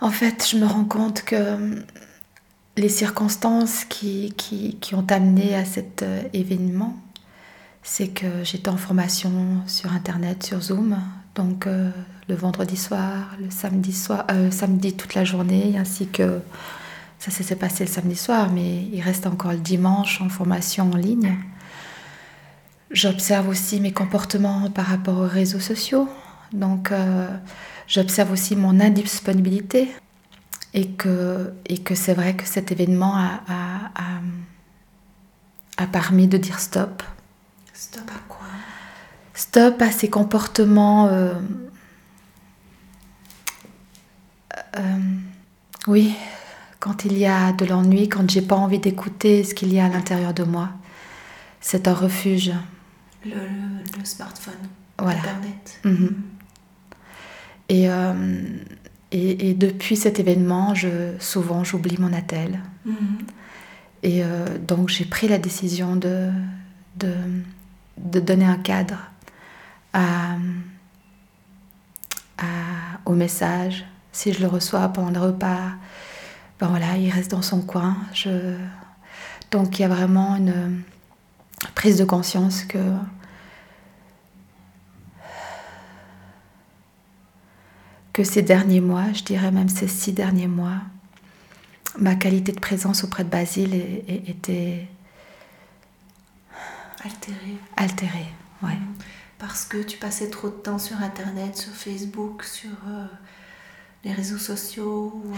En 0.00 0.10
fait, 0.10 0.48
je 0.50 0.56
me 0.56 0.66
rends 0.66 0.84
compte 0.84 1.22
que 1.22 1.84
les 2.76 2.88
circonstances 2.88 3.84
qui, 3.84 4.32
qui, 4.36 4.76
qui 4.76 4.94
ont 4.94 5.06
amené 5.10 5.54
à 5.54 5.64
cet 5.64 6.02
euh, 6.02 6.22
événement, 6.32 6.96
c'est 7.82 8.08
que 8.08 8.44
j'étais 8.44 8.68
en 8.68 8.76
formation 8.76 9.30
sur 9.66 9.92
Internet, 9.92 10.42
sur 10.44 10.60
Zoom, 10.62 10.96
donc 11.34 11.66
euh, 11.66 11.90
le 12.28 12.34
vendredi 12.34 12.76
soir, 12.76 13.36
le 13.40 13.50
samedi 13.50 13.92
soir, 13.92 14.24
euh, 14.30 14.50
samedi 14.50 14.94
toute 14.94 15.14
la 15.14 15.24
journée, 15.24 15.74
ainsi 15.76 16.06
que 16.06 16.40
ça 17.18 17.30
s'est 17.30 17.56
passé 17.56 17.84
le 17.84 17.90
samedi 17.90 18.16
soir, 18.16 18.50
mais 18.52 18.86
il 18.92 19.00
reste 19.00 19.26
encore 19.26 19.52
le 19.52 19.58
dimanche 19.58 20.20
en 20.20 20.28
formation 20.28 20.90
en 20.92 20.96
ligne. 20.96 21.36
J'observe 22.90 23.48
aussi 23.48 23.80
mes 23.80 23.92
comportements 23.92 24.70
par 24.70 24.86
rapport 24.86 25.18
aux 25.18 25.28
réseaux 25.28 25.60
sociaux, 25.60 26.08
donc 26.52 26.92
j'observe 27.86 28.32
aussi 28.32 28.54
mon 28.54 28.80
indisponibilité 28.80 29.88
et 30.74 30.88
que, 30.92 31.52
et 31.66 31.78
que 31.78 31.94
c'est 31.94 32.14
vrai 32.14 32.34
que 32.36 32.46
cet 32.46 32.72
événement 32.72 33.14
a, 33.16 33.40
a, 33.48 33.90
a, 33.94 35.82
a 35.82 35.86
permis 35.86 36.28
de 36.28 36.38
dire 36.38 36.58
stop 36.60 37.02
Stop 37.74 38.10
à 38.10 38.18
quoi? 38.28 38.46
Stop 39.34 39.82
à 39.82 39.90
ces 39.90 40.08
comportements. 40.10 41.06
euh, 41.08 41.34
euh, 44.78 44.98
oui, 45.86 46.14
quand 46.80 47.04
il 47.04 47.16
y 47.18 47.26
a 47.26 47.52
de 47.52 47.64
l'ennui, 47.64 48.08
quand 48.08 48.30
j'ai 48.30 48.42
pas 48.42 48.56
envie 48.56 48.78
d'écouter 48.78 49.44
ce 49.44 49.54
qu'il 49.54 49.72
y 49.72 49.80
a 49.80 49.86
à 49.86 49.88
l'intérieur 49.88 50.34
de 50.34 50.44
moi. 50.44 50.70
C'est 51.60 51.88
un 51.88 51.94
refuge. 51.94 52.52
le, 53.24 53.30
le- 53.30 53.98
le 53.98 54.04
smartphone, 54.04 54.54
Voilà. 54.98 55.18
Internet. 55.20 55.80
Mhm. 55.84 56.22
Et, 57.68 57.88
euh, 57.88 58.14
et, 59.12 59.50
et 59.50 59.54
depuis 59.54 59.96
cet 59.96 60.18
événement, 60.18 60.74
je, 60.74 61.12
souvent 61.20 61.62
j'oublie 61.64 61.96
mon 61.98 62.12
attel. 62.12 62.60
Mhm. 62.84 62.96
Et 64.02 64.24
euh, 64.24 64.58
donc 64.58 64.88
j'ai 64.88 65.04
pris 65.04 65.28
la 65.28 65.38
décision 65.38 65.94
de, 65.94 66.30
de, 66.96 67.14
de 67.98 68.18
donner 68.20 68.44
un 68.46 68.56
cadre 68.58 68.98
à, 69.92 70.36
à- 72.38 72.44
au 73.04 73.12
message. 73.12 73.84
Si 74.12 74.32
je 74.32 74.40
le 74.40 74.46
reçois 74.48 74.88
pendant 74.88 75.10
le 75.10 75.20
repas, 75.20 75.70
ben 76.58 76.68
voilà, 76.68 76.96
il 76.96 77.10
reste 77.10 77.30
dans 77.30 77.42
son 77.42 77.60
coin. 77.62 77.96
Je... 78.12 78.56
Donc 79.50 79.78
il 79.78 79.82
y 79.82 79.84
a 79.84 79.88
vraiment 79.88 80.36
une 80.36 80.82
prise 81.74 81.96
de 81.96 82.04
conscience 82.04 82.64
que 82.64 82.78
que 88.12 88.24
ces 88.24 88.42
derniers 88.42 88.80
mois, 88.80 89.12
je 89.14 89.22
dirais 89.22 89.50
même 89.50 89.68
ces 89.68 89.88
six 89.88 90.12
derniers 90.12 90.46
mois, 90.48 90.80
ma 91.98 92.14
qualité 92.14 92.52
de 92.52 92.60
présence 92.60 93.04
auprès 93.04 93.24
de 93.24 93.28
Basile 93.30 93.74
est- 93.74 94.04
est- 94.08 94.28
était 94.30 94.86
Altéré. 97.04 97.56
altérée. 97.76 98.26
Ouais. 98.62 98.78
Parce 99.38 99.64
que 99.64 99.78
tu 99.82 99.98
passais 99.98 100.30
trop 100.30 100.48
de 100.48 100.54
temps 100.54 100.78
sur 100.78 101.00
Internet, 101.02 101.56
sur 101.56 101.72
Facebook, 101.72 102.44
sur 102.44 102.70
euh, 102.88 103.06
les 104.04 104.12
réseaux 104.12 104.38
sociaux. 104.38 105.22
euh, 105.26 105.36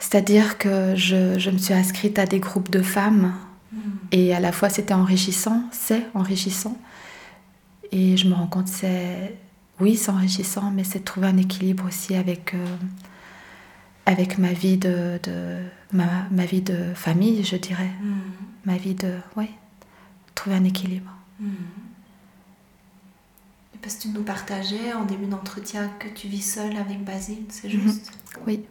C'est-à-dire 0.00 0.58
que 0.58 0.96
je, 0.96 1.38
je 1.38 1.50
me 1.50 1.58
suis 1.58 1.74
inscrite 1.74 2.18
à 2.18 2.26
des 2.26 2.40
groupes 2.40 2.70
de 2.70 2.82
femmes 2.82 3.34
mhm. 3.72 3.80
et 4.10 4.34
à 4.34 4.40
la 4.40 4.50
fois 4.52 4.68
c'était 4.68 4.94
enrichissant, 4.94 5.62
c'est 5.70 6.02
enrichissant. 6.14 6.76
Et 7.92 8.16
je 8.16 8.26
me 8.28 8.34
rends 8.34 8.48
compte, 8.48 8.66
c'est 8.66 9.36
oui, 9.80 9.96
c'est 9.96 10.10
enrichissant, 10.10 10.70
mais 10.70 10.84
c'est 10.84 11.00
de 11.00 11.04
trouver 11.04 11.26
un 11.28 11.36
équilibre 11.36 11.84
aussi 11.86 12.14
avec, 12.14 12.54
euh, 12.54 12.76
avec 14.06 14.38
ma 14.38 14.52
vie 14.52 14.78
de, 14.78 15.20
de 15.22 15.58
ma, 15.92 16.26
ma 16.30 16.46
vie 16.46 16.62
de 16.62 16.94
famille, 16.94 17.44
je 17.44 17.56
dirais, 17.56 17.90
Mhm. 18.00 18.20
ma 18.64 18.76
vie 18.76 18.94
de 18.94 19.18
oui, 19.36 19.50
trouver 20.34 20.56
un 20.56 20.64
équilibre. 20.64 21.10
Et 21.42 21.44
Parce 23.82 23.96
que 23.96 24.02
tu 24.02 24.08
nous 24.08 24.22
partageais 24.22 24.92
en 24.94 25.04
début 25.04 25.26
d'entretien 25.26 25.88
que 25.98 26.08
tu 26.08 26.28
vis 26.28 26.42
seule 26.42 26.76
avec 26.76 27.04
Basile, 27.04 27.44
c'est 27.50 27.68
Mhm. 27.72 27.80
juste? 27.82 28.12
Oui. 28.46 28.64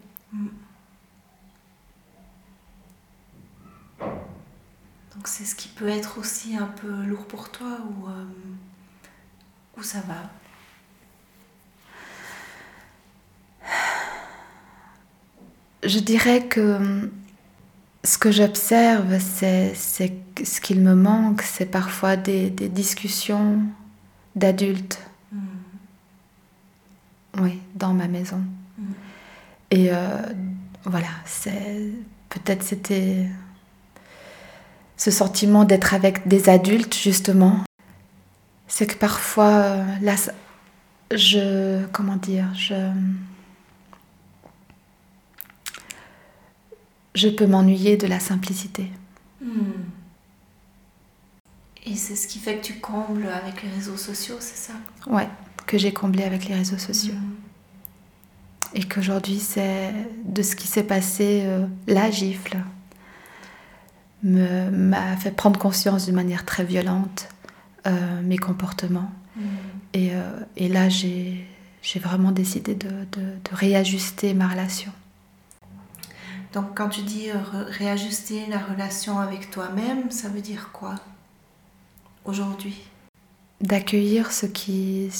Donc 5.15 5.27
c'est 5.27 5.45
ce 5.45 5.55
qui 5.55 5.69
peut 5.69 5.87
être 5.87 6.17
aussi 6.17 6.57
un 6.57 6.67
peu 6.67 7.03
lourd 7.05 7.25
pour 7.27 7.49
toi 7.49 7.77
ou, 7.87 8.07
euh, 8.09 8.25
ou 9.77 9.83
ça 9.83 10.01
va? 10.01 10.29
Je 15.83 15.99
dirais 15.99 16.45
que 16.47 17.11
ce 18.03 18.17
que 18.17 18.31
j'observe, 18.31 19.19
c'est, 19.19 19.73
ce 19.75 20.61
qu'il 20.61 20.81
me 20.81 20.95
manque, 20.95 21.41
c'est 21.43 21.65
parfois 21.67 22.15
des, 22.15 22.49
des 22.49 22.69
discussions 22.69 23.59
d'adultes, 24.35 24.99
Mhm. 25.31 25.41
oui, 27.41 27.59
dans 27.75 27.93
ma 27.93 28.07
maison. 28.07 28.41
Mhm. 28.77 28.93
Et 29.71 29.91
euh, 29.91 30.17
voilà, 30.85 31.07
c'est 31.25 31.91
peut-être 32.29 32.63
c'était 32.63 33.27
ce 34.97 35.11
sentiment 35.11 35.63
d'être 35.65 35.93
avec 35.93 36.27
des 36.27 36.47
adultes 36.49 36.95
justement. 36.95 37.59
C'est 38.67 38.87
que 38.87 38.95
parfois, 38.95 39.51
euh, 39.53 39.83
là, 40.01 40.15
je 41.13 41.85
comment 41.91 42.15
dire, 42.17 42.45
je 42.55 42.75
je 47.15 47.29
peux 47.29 47.47
m'ennuyer 47.47 47.97
de 47.97 48.05
la 48.07 48.19
simplicité. 48.19 48.91
Mhm. 49.41 49.73
Et 51.87 51.95
c'est 51.95 52.15
ce 52.15 52.27
qui 52.27 52.39
fait 52.39 52.57
que 52.57 52.63
tu 52.65 52.79
combles 52.79 53.27
avec 53.27 53.61
les 53.63 53.69
réseaux 53.69 53.97
sociaux, 53.97 54.37
c'est 54.39 54.57
ça? 54.57 54.73
Ouais, 55.07 55.27
que 55.67 55.77
j'ai 55.77 55.93
comblé 55.93 56.23
avec 56.23 56.45
les 56.47 56.55
réseaux 56.55 56.77
sociaux. 56.79 57.13
Mhm. 57.13 57.35
Et 58.73 58.83
qu'aujourd'hui, 58.83 59.39
c'est 59.39 59.93
de 60.25 60.41
ce 60.41 60.55
qui 60.55 60.67
s'est 60.67 60.83
passé, 60.83 61.43
euh, 61.45 61.65
la 61.87 62.09
gifle 62.11 62.57
me- 64.23 64.69
m'a 64.71 65.15
fait 65.17 65.31
prendre 65.31 65.59
conscience 65.59 66.05
d'une 66.05 66.15
manière 66.15 66.45
très 66.45 66.63
violente 66.63 67.29
euh, 67.87 68.21
mes 68.23 68.37
comportements. 68.37 69.11
Et, 69.93 70.09
euh, 70.15 70.21
et 70.57 70.67
là, 70.69 70.89
j'ai 70.89 71.45
j'ai 71.83 71.99
vraiment 71.99 72.31
décidé 72.31 72.73
de, 72.73 72.87
de- 72.87 73.21
de 73.43 73.51
réajuster 73.55 74.33
ma 74.33 74.47
relation. 74.47 74.91
Donc 76.55 76.67
quand 76.73 76.87
tu 76.87 77.01
dis 77.01 77.29
euh, 77.29 77.35
réajuster 77.67 78.45
la 78.49 78.59
relation 78.59 79.19
avec 79.19 79.51
toi-même, 79.51 80.09
ça 80.09 80.29
veut 80.29 80.39
dire 80.39 80.69
quoi 80.71 80.95
aujourd'hui? 82.23 82.81
D'accueillir 83.59 84.31
ce 84.31 84.45
qui, 84.45 85.11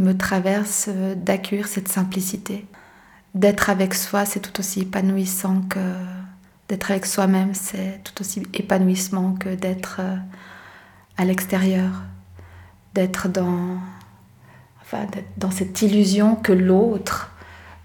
me 0.00 0.18
traverse, 0.18 0.86
euh, 0.88 1.14
d'accueillir 1.14 1.68
cette 1.68 1.86
simplicité. 1.86 2.66
D'être 3.36 3.70
avec 3.70 3.94
soi, 3.94 4.24
c'est 4.24 4.40
tout 4.40 4.58
aussi 4.58 4.80
épanouissant 4.80 5.60
que 5.62 5.94
d'être 6.68 6.90
avec 6.90 7.06
soi-même, 7.06 7.54
c'est 7.54 8.00
tout 8.02 8.20
aussi 8.20 8.42
épanouissement 8.52 9.34
que 9.34 9.54
d'être 9.54 9.98
euh, 10.00 10.16
à 11.16 11.24
l'extérieur, 11.24 12.02
d'être 12.94 13.28
dans 13.28 13.78
cette 15.52 15.82
illusion 15.82 16.34
que 16.34 16.52
l'autre 16.52 17.33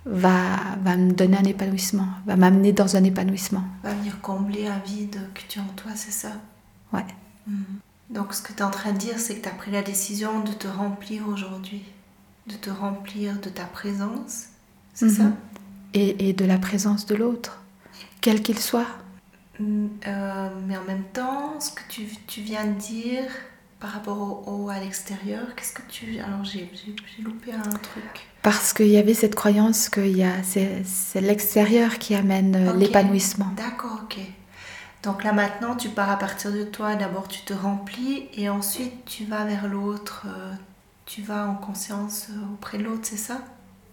va, 0.05 0.57
va 0.83 0.95
me 0.97 1.11
donner 1.13 1.37
un 1.37 1.43
épanouissement, 1.43 2.07
va 2.25 2.35
m'amener 2.35 2.71
dans 2.73 2.95
un 2.95 3.03
épanouissement. 3.03 3.63
Va 3.83 3.93
venir 3.93 4.19
combler 4.21 4.67
un 4.67 4.79
vide 4.79 5.19
que 5.33 5.41
tu 5.47 5.59
as 5.59 5.63
en 5.63 5.73
toi, 5.75 5.91
c'est 5.95 6.11
ça? 6.11 6.31
Ouais. 6.93 7.05
Mhm. 7.47 7.63
Donc 8.09 8.33
ce 8.33 8.41
que 8.41 8.53
tu 8.53 8.59
es 8.59 8.63
en 8.63 8.71
train 8.71 8.91
de 8.93 8.97
dire, 8.97 9.19
c'est 9.19 9.35
que 9.35 9.43
tu 9.43 9.49
as 9.49 9.53
pris 9.53 9.71
la 9.71 9.81
décision 9.83 10.41
de 10.43 10.51
te 10.51 10.67
remplir 10.67 11.27
aujourd'hui, 11.27 11.83
de 12.47 12.55
te 12.55 12.69
remplir 12.69 13.39
de 13.39 13.49
ta 13.49 13.65
présence, 13.65 14.45
c'est 14.93 15.05
Mhm. 15.05 15.11
ça 15.15 15.23
Et, 15.93 16.29
et 16.29 16.33
de 16.33 16.45
la 16.45 16.57
présence 16.57 17.05
de 17.05 17.15
l'autre, 17.15 17.61
quel 18.21 18.41
qu'il 18.41 18.59
soit. 18.59 18.87
Mm, 19.59 19.87
euh, 20.07 20.49
mais 20.67 20.77
en 20.77 20.83
même 20.85 21.03
temps, 21.13 21.59
ce 21.59 21.71
que 21.71 21.81
tu, 21.89 22.03
tu 22.27 22.41
viens 22.41 22.65
de 22.65 22.73
dire 22.79 23.25
par 23.79 23.91
rapport 23.91 24.17
au, 24.47 24.51
au- 24.65 24.69
à 24.69 24.79
l'extérieur, 24.79 25.55
qu'est-ce 25.55 25.73
que 25.73 25.81
tu... 25.89 26.19
Alors 26.19 26.43
j'ai 26.43 26.69
loupé 27.23 27.53
un 27.53 27.69
truc. 27.69 28.27
Parce 28.41 28.73
qu'il 28.73 28.87
y 28.87 28.97
avait 28.97 29.13
cette 29.13 29.35
croyance 29.35 29.89
que 29.89 30.01
il 30.01 30.17
y 30.17 30.23
a- 30.23 30.43
c'est 30.43 31.21
l'extérieur 31.21 31.97
qui 31.97 32.15
amène 32.15 32.55
euh, 32.55 32.73
l'épanouissement. 32.73 33.47
D'accord, 33.55 34.01
ok. 34.03 34.17
Donc 35.03 35.23
là 35.23 35.31
maintenant, 35.31 35.75
tu 35.75 35.89
pars 35.89 36.09
à 36.09 36.17
partir 36.17 36.51
de 36.51 36.63
toi, 36.63 36.95
d'abord 36.95 37.27
tu 37.29 37.41
te 37.41 37.53
remplis 37.53 38.25
et 38.33 38.49
ensuite 38.49 39.05
tu 39.05 39.23
vas 39.25 39.45
vers 39.45 39.67
l'autre, 39.67 40.25
euh, 40.27 40.51
tu 41.05 41.21
vas 41.21 41.47
en 41.47 41.55
conscience 41.55 42.27
euh, 42.31 42.53
auprès 42.53 42.77
de 42.77 42.83
l'autre, 42.83 43.03
c'est 43.03 43.17
ça? 43.17 43.37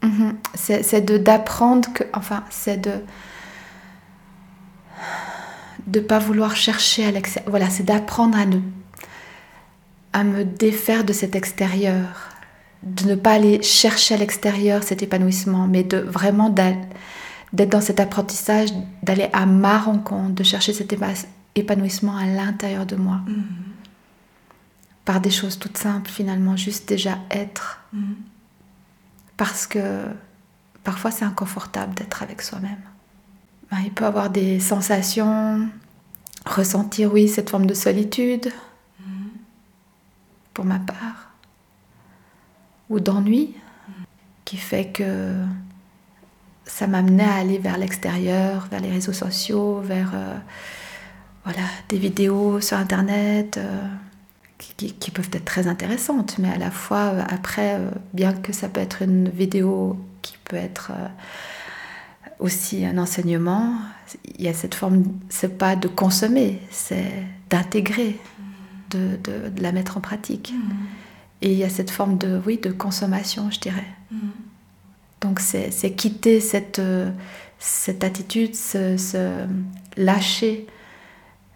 Mhm. 0.03 0.37
C'est 0.55 0.83
c'est 0.83 1.01
de 1.01 1.16
d'apprendre 1.16 1.92
que, 1.92 2.03
enfin, 2.12 2.42
c'est 2.51 2.77
de 2.81 3.01
de 5.87 6.01
pas 6.01 6.18
vouloir 6.18 6.57
chercher 6.57 7.07
à 7.07 7.11
l'extérieur. 7.12 7.51
Voilà, 7.51 7.70
c'est 7.70 7.85
d'apprendre 7.85 8.37
à 8.37 8.44
ne 8.46 8.59
à 10.16 10.24
me 10.24 10.44
défaire 10.44 11.05
de 11.05 11.12
cet 11.12 11.35
extérieur, 11.37 12.07
de 12.83 13.05
ne 13.11 13.14
pas 13.16 13.33
aller 13.33 13.62
chercher 13.62 14.14
à 14.14 14.16
l'extérieur 14.16 14.83
cet 14.83 15.02
épanouissement, 15.02 15.66
mais 15.68 15.83
de 15.85 15.98
vraiment 15.98 16.48
d'être 16.48 16.79
dans 17.52 17.83
cet 17.83 18.00
apprentissage, 18.00 18.70
d'aller 19.02 19.29
à 19.35 19.44
ma 19.44 19.76
rencontre, 19.79 20.33
de 20.35 20.42
chercher 20.42 20.72
cet 20.72 20.90
épa- 20.94 21.26
épanouissement 21.55 22.16
à 22.16 22.24
l'intérieur 22.26 22.87
de 22.87 22.96
moi, 22.96 23.20
Mhm. 23.26 23.44
par 25.05 25.20
des 25.20 25.31
choses 25.31 25.59
toutes 25.59 25.76
simples 25.76 26.11
finalement, 26.11 26.57
juste 26.57 26.88
déjà 26.88 27.18
être. 27.31 27.81
Mhm. 27.92 28.16
parce 29.37 29.66
que 29.66 30.05
parfois 30.83 31.11
c'est 31.11 31.26
inconfortable 31.26 31.92
d'être 31.94 32.22
avec 32.22 32.40
soi-même. 32.40 32.81
Il 33.85 33.92
peut 33.92 34.07
avoir 34.07 34.31
des 34.31 34.61
sensations, 34.61 35.68
ressentir, 36.46 37.12
oui, 37.12 37.29
cette 37.29 37.50
forme 37.50 37.66
de 37.66 37.74
solitude. 37.74 38.50
Pour 40.56 40.64
ma 40.64 40.78
part, 40.78 41.32
ou 42.88 42.98
d'ennui, 42.98 43.52
qui 44.46 44.56
fait 44.56 44.86
que 44.86 45.34
ça 46.64 46.86
m'amenait 46.86 47.24
à 47.24 47.34
aller 47.34 47.58
vers 47.58 47.76
l'extérieur, 47.76 48.66
vers 48.70 48.80
les 48.80 48.90
réseaux 48.90 49.12
sociaux, 49.12 49.82
vers 49.82 50.12
euh, 50.14 50.34
voilà, 51.44 51.60
des 51.90 51.98
vidéos 51.98 52.62
sur 52.62 52.78
Internet, 52.78 53.58
euh, 53.58 53.86
qui, 54.78 55.10
peuvent 55.10 55.28
être 55.34 55.44
très 55.44 55.66
intéressantes, 55.66 56.38
mais 56.38 56.48
à 56.48 56.56
la 56.56 56.70
fois, 56.70 57.12
euh, 57.12 57.22
après, 57.28 57.78
bien 58.14 58.32
que 58.32 58.54
ça 58.54 58.70
peut 58.70 58.80
être 58.80 59.02
une 59.02 59.28
vidéo 59.28 59.98
qui 60.22 60.38
peut 60.44 60.56
être 60.56 60.90
aussi 62.38 62.86
un 62.86 62.96
enseignement, 62.96 63.74
il 64.38 64.46
y 64.46 64.48
a 64.48 64.54
cette 64.54 64.74
forme, 64.74 65.04
c'est 65.28 65.58
pas 65.58 65.76
de 65.76 65.86
consommer, 65.86 66.62
c'est 66.70 67.12
d'intégrer, 67.50 68.18
de, 68.90 69.18
de, 69.22 69.61
la 69.61 69.72
mettre 69.72 69.96
en 69.96 70.01
pratique. 70.01 70.53
Mm. 70.53 70.72
Et 71.42 71.53
il 71.53 71.59
y 71.59 71.64
a 71.64 71.68
cette 71.68 71.90
forme 71.90 72.18
de, 72.18 72.40
oui, 72.46 72.59
de 72.59 72.70
consommation, 72.70 73.51
je 73.51 73.61
dirais. 73.61 73.87
Mm. 74.11 74.16
Donc 75.20 75.40
c'est 75.40 75.92
quitter 75.96 76.40
cette, 76.40 76.81
cette 77.59 78.05
attitude, 78.05 78.55
ce, 78.55 79.46
lâcher 79.96 80.66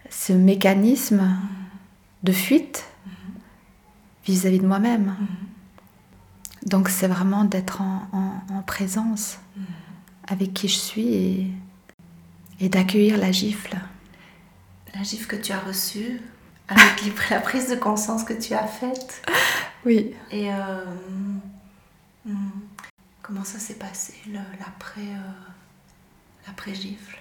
ce 0.08 0.32
mécanisme 0.32 1.22
de 2.22 2.32
fuite 2.32 2.86
vis-à-vis 4.24 4.58
de 4.58 4.66
moi-même. 4.66 5.14
Donc 6.66 6.88
c'est 6.88 7.06
vraiment 7.06 7.44
d'être 7.44 7.80
en, 7.80 8.62
présence 8.66 9.38
avec 10.28 10.52
qui 10.52 10.68
je 10.68 10.76
suis 10.76 11.14
et, 11.14 11.46
et 12.60 12.68
d'accueillir 12.68 13.16
la 13.16 13.32
gifle. 13.32 13.76
La 14.94 15.02
gifle 15.02 15.26
que 15.26 15.36
tu 15.36 15.52
as 15.52 15.58
reçue, 15.58 16.20
avec 16.70 17.30
la 17.30 17.40
prise 17.40 17.68
de 17.68 17.74
conscience 17.76 18.24
que 18.24 18.32
tu 18.32 18.54
as 18.54 18.66
faite. 18.66 19.22
Oui. 19.84 20.14
Et 20.30 20.52
euh, 20.52 20.84
hmm, 22.24 22.38
comment 23.22 23.44
ça 23.44 23.58
s'est 23.58 23.74
passé, 23.74 24.14
l'après 24.32 25.00
euh, 25.00 26.74
gifle? 26.74 27.18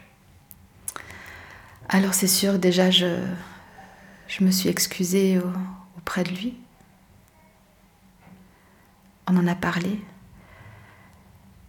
Alors 1.90 2.14
c'est 2.14 2.28
sûr, 2.28 2.60
déjà 2.60 2.92
je, 2.92 3.18
je 4.28 4.44
me 4.44 4.52
suis 4.52 4.70
excusée 4.70 5.40
auprès 5.98 6.24
de 6.24 6.30
lui 6.30 6.56
on 9.30 9.38
en 9.38 9.48
a 9.48 9.56
parlé. 9.56 10.00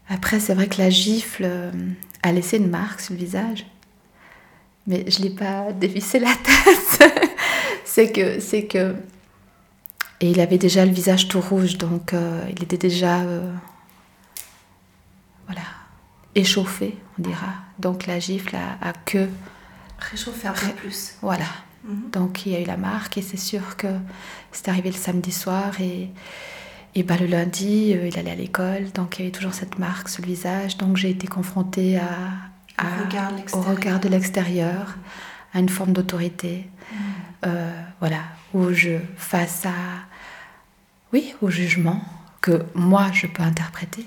Après, 0.08 0.40
c'est 0.40 0.54
vrai 0.54 0.66
que 0.66 0.78
la 0.78 0.90
gifle 0.90 1.44
euh, 1.44 1.70
a 2.22 2.32
laissé 2.32 2.56
une 2.56 2.68
marque 2.68 3.00
sur 3.00 3.12
le 3.14 3.20
visage, 3.20 3.66
mais 4.86 5.04
je 5.08 5.20
ne 5.20 5.24
l'ai 5.24 5.34
pas 5.34 5.72
dévissé 5.72 6.18
la 6.18 6.34
tête. 6.98 7.29
C'est 7.90 8.12
que, 8.12 8.38
c'est 8.38 8.66
que, 8.66 8.94
et 10.20 10.31
il 10.31 10.40
avait 10.40 10.59
déjà 10.59 10.85
le 10.85 10.92
visage 10.92 11.26
tout 11.26 11.40
rouge, 11.40 11.76
donc 11.76 12.14
euh, 12.14 12.44
il 12.55 12.62
était 12.62 12.76
déjà, 12.76 13.20
euh, 13.22 13.53
voilà, 15.46 15.62
échauffé, 16.37 16.96
on 17.18 17.22
dira. 17.22 17.55
Donc 17.81 18.07
la 18.07 18.20
gifle 18.20 18.57
a, 18.57 18.92
que 18.92 19.29
réchauffé 19.98 20.46
un 20.46 20.53
peu 20.53 20.68
plus. 20.68 21.16
Voilà. 21.20 21.46
Mhm. 21.85 22.11
Donc 22.12 22.46
il 22.46 22.53
y 22.53 22.55
a 22.55 22.61
eu 22.61 22.64
la 22.64 22.76
marque 22.76 23.18
et 23.18 23.22
c'est 23.22 23.37
sûr 23.37 23.76
que 23.76 23.88
c'est 24.53 24.68
arrivé 24.68 24.90
le 24.90 24.96
samedi 24.96 25.33
soir 25.33 25.81
et 25.81 26.11
et 26.96 27.05
bah, 27.05 27.16
le 27.16 27.26
lundi, 27.26 27.94
euh, 27.94 28.09
il 28.09 28.18
allait 28.18 28.33
à 28.33 28.35
l'école, 28.35 28.90
donc 28.92 29.18
il 29.18 29.22
y 29.22 29.24
avait 29.24 29.33
toujours 29.33 29.55
cette 29.55 29.79
marque 29.79 30.09
sur 30.09 30.22
le 30.22 30.26
visage. 30.26 30.76
Donc 30.76 30.96
j'ai 30.96 31.11
été 31.11 31.29
confrontée 31.29 31.98
à, 31.98 32.85
au, 33.53 33.61
regard 33.61 34.00
de 34.00 34.09
l'extérieur, 34.09 34.96
à 35.55 35.61
une 35.61 35.68
forme 35.68 35.92
d'autorité. 35.92 36.68
Mm. 36.92 36.96
Euh, 37.46 37.83
voilà, 38.00 38.22
où 38.53 38.72
je, 38.72 38.98
face 39.16 39.64
à, 39.64 39.72
oui, 41.12 41.35
au 41.40 41.50
jugement 41.50 42.03
que 42.40 42.64
moi 42.74 43.11
je 43.12 43.26
peux 43.26 43.42
interpréter. 43.42 44.07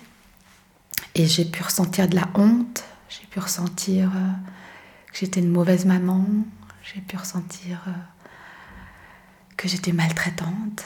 Et 1.16 1.26
j'ai 1.26 1.46
pu 1.46 1.64
ressentir 1.64 2.08
de 2.08 2.16
la 2.16 2.28
honte, 2.36 2.84
j'ai 3.10 3.26
pu 3.28 3.40
ressentir 3.40 4.12
euh, 4.16 4.32
que 5.12 5.18
j'étais 5.20 5.40
une 5.40 5.52
mauvaise 5.52 5.86
maman, 5.86 6.26
j'ai 6.84 7.02
pu 7.02 7.18
ressentir 7.18 7.82
que 9.58 9.68
j'étais 9.68 9.94
maltraitante 9.94 10.84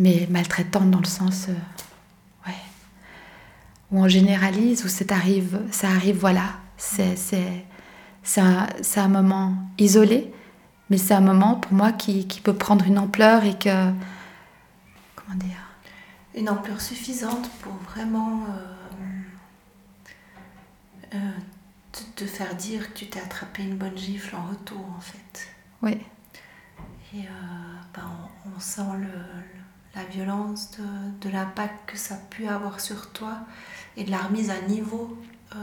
mais 0.00 0.26
maltraitante 0.30 0.90
dans 0.90 0.98
le 0.98 1.04
sens 1.04 1.46
euh, 1.48 1.52
où 3.92 3.98
on 3.98 4.08
généralise, 4.08 4.84
où 4.84 4.88
ça 4.88 5.04
arrive, 5.10 5.60
ça 5.72 5.88
arrive 5.88 6.16
voilà, 6.16 6.44
c'est, 6.76 7.16
c'est, 7.16 7.64
c'est 8.22 8.40
un 9.00 9.08
moment 9.08 9.56
isolé, 9.78 10.32
mais 10.90 10.98
c'est 10.98 11.14
un 11.14 11.20
moment 11.20 11.54
pour 11.54 11.72
moi 11.72 11.92
qui, 11.92 12.26
qui, 12.26 12.40
peut 12.40 12.54
prendre 12.54 12.84
une 12.84 12.98
ampleur 12.98 13.44
et 13.44 13.56
que. 13.58 13.92
Comment 15.16 15.36
dire 15.36 15.62
Une 16.34 16.48
ampleur 16.48 16.80
suffisante 16.80 17.48
pour 17.62 17.74
vraiment 17.74 18.44
euh, 18.44 18.74
euh, 21.14 21.18
te, 22.16 22.26
faire 22.26 22.54
dire 22.56 22.92
que 22.92 22.98
tu 22.98 23.06
t'es 23.06 23.20
attrapé 23.20 23.62
une 23.62 23.76
bonne 23.76 23.96
gifle 23.96 24.34
en 24.36 24.46
retour 24.46 24.84
en 24.96 25.00
fait. 25.00 25.48
Oui. 25.82 25.98
Et 27.14 27.22
ben, 27.94 28.02
on, 28.46 28.50
on, 28.56 28.60
sent 28.60 28.82
le 29.00 29.08
la 29.94 30.04
violence 30.04 30.70
de, 30.72 30.84
de 31.20 31.32
l'impact 31.32 31.90
que 31.90 31.96
ça 31.96 32.14
a 32.14 32.18
pu 32.18 32.46
avoir 32.46 32.80
sur 32.80 33.12
toi 33.12 33.38
et 33.96 34.04
de 34.04 34.10
la 34.10 34.18
remise 34.18 34.50
à 34.50 34.60
niveau 34.62 35.18
euh, 35.54 35.58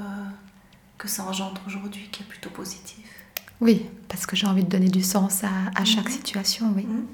que 0.97 1.07
ça 1.07 1.23
engendre 1.23 1.61
aujourd'hui, 1.65 2.09
qui 2.11 2.23
est 2.23 2.25
plutôt 2.25 2.49
positif. 2.49 3.16
Oui, 3.59 3.85
parce 4.07 4.25
que 4.25 4.35
j'ai 4.35 4.47
envie 4.47 4.63
de 4.63 4.69
donner 4.69 4.89
du 4.89 5.01
sens 5.01 5.43
à, 5.43 5.49
à 5.75 5.85
chaque 5.85 6.05
mhm. 6.05 6.11
situation, 6.11 6.73
oui. 6.75 6.83
Mhm. 6.83 7.05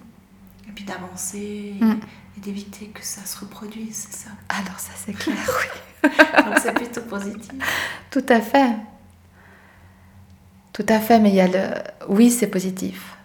Et 0.67 0.71
puis 0.73 0.84
d'avancer 0.84 1.75
mhm. 1.79 1.99
et, 2.38 2.39
d'éviter 2.41 2.88
que 2.88 3.03
ça 3.03 3.25
se 3.25 3.39
reproduise, 3.39 4.08
c'est 4.10 4.25
ça? 4.25 4.29
Alors 4.49 4.79
ça 4.79 4.91
c'est 4.95 5.13
clair, 5.13 5.38
oui. 6.03 6.10
Donc 6.45 6.60
c'est 6.62 6.73
plutôt 6.73 7.01
positif. 7.01 7.51
Tout 8.12 8.25
à 8.27 8.41
fait. 8.41 8.75
Tout 10.73 10.86
à 10.89 10.99
fait, 10.99 11.19
mais 11.19 11.29
il 11.29 11.36
y 11.36 11.41
a 11.41 11.47
le... 11.47 11.73
Oui, 12.10 12.32
c'est 12.32 12.47
positif. 12.47 13.15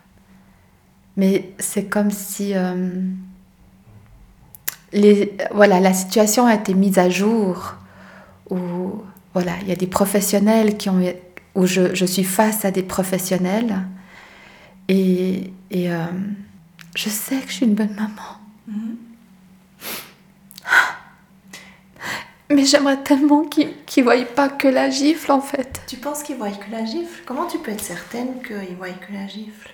Mais 1.16 1.52
c'est 1.58 1.86
comme 1.86 2.10
si... 2.10 2.54
Euh, 2.54 3.00
voilà, 5.52 5.80
la 5.80 5.92
situation 5.92 6.46
a 6.46 6.54
été 6.54 6.74
mise 6.74 6.98
à 6.98 7.10
jour, 7.10 7.74
où 8.50 9.02
voilà, 9.34 9.52
il 9.62 9.68
y 9.68 9.72
a 9.72 9.76
des 9.76 9.86
professionnels 9.86 10.76
qui 10.76 10.88
ont, 10.88 11.00
où 11.58 11.66
je, 11.66 12.04
suis 12.04 12.22
face 12.22 12.64
à 12.64 12.70
des 12.70 12.84
professionnels, 12.84 13.80
et, 14.86 15.52
et 15.72 15.90
euh, 15.92 16.04
je 16.94 17.08
sais 17.08 17.40
que 17.40 17.48
je 17.48 17.54
suis 17.54 17.66
une 17.66 17.74
bonne 17.74 17.94
maman. 17.96 18.38
Mm-hmm. 18.70 18.94
Mais 22.54 22.64
j'aimerais 22.64 23.02
tellement 23.02 23.44
qu'ils 23.44 23.74
ne 23.96 24.02
voient 24.04 24.24
pas 24.24 24.48
que 24.48 24.68
la 24.68 24.88
gifle, 24.88 25.32
en 25.32 25.40
fait. 25.40 25.82
Tu 25.88 25.96
penses 25.96 26.22
qu'ils 26.22 26.36
voient 26.36 26.52
que 26.52 26.70
la 26.70 26.84
gifle? 26.84 27.24
Comment 27.26 27.46
tu 27.46 27.58
peux 27.58 27.72
être 27.72 27.82
certaine 27.82 28.40
qu'ils 28.40 28.76
voient 28.76 28.90
que 28.90 29.12
la 29.12 29.26
gifle? 29.26 29.70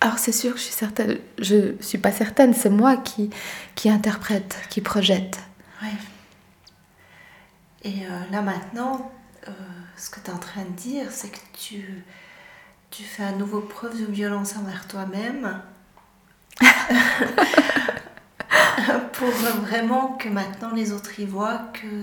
Alors 0.00 0.18
c'est 0.18 0.32
sûr 0.32 0.52
que 0.52 0.58
je 0.58 0.64
suis 0.64 0.74
certaine, 0.74 1.18
je 1.38 1.74
suis 1.80 1.98
pas 1.98 2.12
certaine, 2.12 2.54
c'est 2.54 2.70
moi 2.70 2.98
qui, 2.98 3.30
qui 3.74 3.90
interprète, 3.90 4.58
qui 4.70 4.80
projette. 4.80 5.40
Oui. 5.82 5.88
Et 7.82 8.06
euh, 8.06 8.30
là 8.30 8.42
maintenant, 8.42 9.10
euh, 9.48 9.52
ce 9.96 10.10
que 10.10 10.20
tu 10.20 10.30
es 10.30 10.32
en 10.32 10.38
train 10.38 10.64
de 10.64 10.70
dire, 10.70 11.10
c'est 11.10 11.30
que 11.30 11.38
tu, 11.52 12.04
tu 12.90 13.02
fais 13.02 13.24
à 13.24 13.32
nouveau 13.32 13.60
preuve 13.60 13.98
de 14.00 14.06
violence 14.10 14.56
envers 14.56 14.86
toi-même. 14.88 15.60
pour 19.12 19.28
vraiment 19.28 20.16
que 20.16 20.28
maintenant 20.28 20.72
les 20.72 20.92
autres 20.92 21.18
y 21.20 21.24
voient 21.24 21.70
que, 21.72 22.02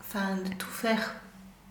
enfin, 0.00 0.36
de 0.36 0.52
tout 0.54 0.70
faire 0.70 1.16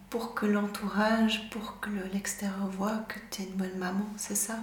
pour 0.09 0.33
que 0.33 0.45
l'entourage, 0.45 1.49
pour 1.49 1.79
que 1.79 1.89
l'extérieur 2.13 2.67
voit 2.67 2.97
que 3.07 3.19
tu 3.31 3.41
es 3.41 3.45
une 3.45 3.55
bonne 3.55 3.77
maman, 3.77 4.05
c'est 4.17 4.35
ça? 4.35 4.59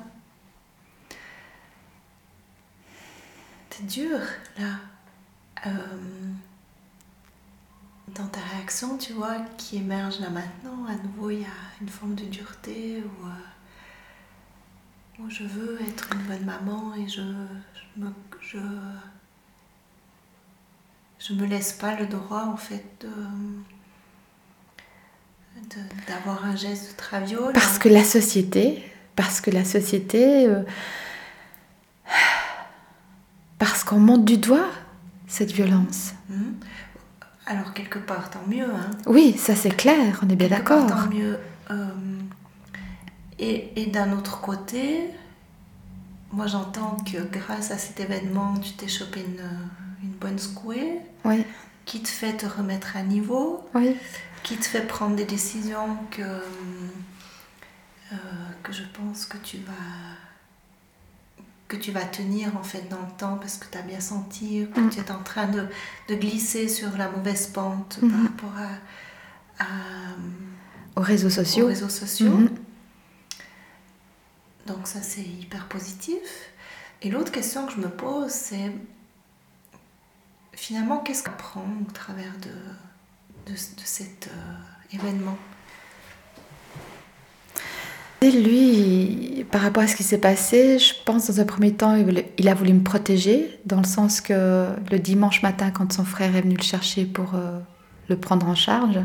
C'est 3.70 3.86
dur 3.86 4.18
là. 4.58 4.76
Euh, 5.66 5.70
dans 8.08 8.26
ta 8.26 8.40
réaction, 8.40 8.98
tu 8.98 9.12
vois, 9.12 9.36
qui 9.56 9.76
émerge 9.76 10.20
là 10.20 10.30
maintenant, 10.30 10.86
à 10.86 10.94
nouveau, 11.06 11.30
il 11.30 11.40
y 11.40 11.44
a 11.44 11.80
une 11.80 11.88
forme 11.88 12.14
de 12.14 12.24
dureté 12.24 13.02
où, 13.02 13.26
euh, 13.26 15.28
je 15.28 15.44
veux 15.44 15.80
être 15.82 16.10
une 16.12 16.22
bonne 16.22 16.44
maman 16.44 16.94
et 16.96 17.08
je, 17.08 17.22
je, 17.22 18.00
me, 18.00 18.12
je, 18.40 18.58
je 21.20 21.32
me 21.32 21.46
laisse 21.46 21.72
pas 21.72 21.94
le 21.94 22.06
droit 22.06 22.42
en 22.42 22.56
fait 22.56 22.84
de 23.00 23.08
d'avoir 26.08 26.44
un 26.44 26.56
geste 26.56 26.92
de 26.92 26.96
traviole. 26.96 27.52
Parce 27.52 27.78
que 27.78 27.88
la 27.88 28.04
société, 28.04 28.82
parce 29.16 29.40
que 29.40 29.50
la 29.50 29.64
société, 29.64 30.46
euh, 30.46 30.62
parce 33.58 33.84
qu'on 33.84 34.00
monte 34.00 34.24
du 34.24 34.38
doigt 34.38 34.68
cette 35.26 35.52
violence. 35.52 36.12
Mhm. 36.28 36.56
Alors 37.52 37.74
quelque 37.74 37.98
part, 37.98 38.30
tant 38.30 38.46
mieux. 38.46 38.64
Hein. 38.64 38.90
Oui, 39.04 39.36
ça 39.36 39.54
c'est 39.54 39.76
clair, 39.76 40.18
on 40.24 40.28
est 40.30 40.36
bien 40.36 40.48
d'accord. 40.48 40.86
Tant 40.86 41.06
mieux. 41.10 41.38
Euh, 41.70 41.84
et, 43.38 43.82
et 43.82 43.86
d'un 43.88 44.12
autre 44.12 44.40
côté, 44.40 45.10
moi 46.32 46.46
j'entends 46.46 46.96
que 47.04 47.18
grâce 47.30 47.70
à 47.70 47.76
cet 47.76 48.00
événement, 48.00 48.54
tu 48.56 48.72
t'es 48.72 48.88
chopé 48.88 49.20
une, 49.20 49.44
une, 50.02 50.12
bonne 50.12 50.38
secouée. 50.38 51.00
Oui. 51.26 51.44
Qui 51.84 52.02
te 52.02 52.08
fait 52.08 52.32
te 52.38 52.46
remettre 52.46 52.96
à 52.96 53.02
niveau. 53.02 53.62
Oui. 53.74 53.96
Qui 54.42 54.56
te 54.56 54.64
fait 54.64 54.86
prendre 54.86 55.14
des 55.14 55.26
décisions 55.26 55.98
que, 56.10 56.22
euh, 56.22 58.16
que 58.62 58.72
je 58.72 58.84
pense 58.94 59.26
que 59.26 59.36
tu 59.36 59.58
vas 59.58 59.72
que 61.72 61.76
tu 61.78 61.90
vas 61.90 62.04
tenir 62.04 62.54
en 62.58 62.62
fait 62.62 62.86
dans 62.90 63.00
le 63.00 63.12
temps 63.16 63.38
parce 63.38 63.56
que 63.56 63.64
tu 63.70 63.78
as 63.78 63.82
bien 63.82 64.00
senti 64.00 64.68
que 64.74 64.90
tu 64.90 64.98
es 65.00 65.10
en 65.10 65.22
train 65.22 65.46
de, 65.46 65.66
de, 66.08 66.14
glisser 66.14 66.68
sur 66.68 66.94
la 66.98 67.08
mauvaise 67.08 67.46
pente 67.46 67.98
par 67.98 68.22
rapport 68.22 68.54
à, 69.58 69.64
aux 70.96 71.02
réseaux 71.02 71.30
sociaux. 71.30 71.64
Aux 71.64 71.68
réseaux 71.68 71.88
sociaux. 71.88 72.40
Donc 74.66 74.86
ça 74.86 75.00
c'est 75.00 75.22
hyper 75.22 75.66
positif. 75.68 76.52
Et 77.00 77.10
l'autre 77.10 77.32
question 77.32 77.66
que 77.66 77.72
je 77.72 77.78
me 77.78 77.88
pose 77.88 78.30
c'est 78.30 78.70
finalement 80.52 80.98
qu'est-ce 80.98 81.22
qu'on 81.22 81.30
apprend 81.30 81.66
au 81.88 81.92
travers 81.92 82.36
de, 82.38 83.50
de, 83.50 83.56
de 83.56 83.82
cet 83.84 84.28
euh, 84.28 84.94
événement? 84.94 85.38
Lui, 88.30 89.44
par 89.50 89.62
rapport 89.62 89.82
à 89.82 89.86
ce 89.86 89.96
qui 89.96 90.02
s'est 90.02 90.18
passé, 90.18 90.78
je 90.78 90.92
pense 91.04 91.28
dans 91.28 91.40
un 91.40 91.44
premier 91.44 91.72
temps, 91.72 91.96
il 92.38 92.48
a 92.48 92.54
voulu 92.54 92.72
me 92.72 92.82
protéger, 92.82 93.58
dans 93.66 93.78
le 93.78 93.86
sens 93.86 94.20
que 94.20 94.68
le 94.90 94.98
dimanche 94.98 95.42
matin, 95.42 95.70
quand 95.70 95.92
son 95.92 96.04
frère 96.04 96.36
est 96.36 96.42
venu 96.42 96.56
le 96.56 96.62
chercher 96.62 97.04
pour 97.04 97.34
euh, 97.34 97.58
le 98.08 98.16
prendre 98.16 98.46
en 98.46 98.54
charge, 98.54 99.00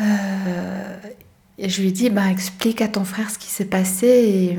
euh, 0.00 0.96
je 1.58 1.80
lui 1.80 1.88
ai 1.88 1.92
dit, 1.92 2.10
bah, 2.10 2.30
explique 2.30 2.80
à 2.82 2.88
ton 2.88 3.04
frère 3.04 3.30
ce 3.30 3.38
qui 3.38 3.48
s'est 3.48 3.64
passé. 3.64 4.56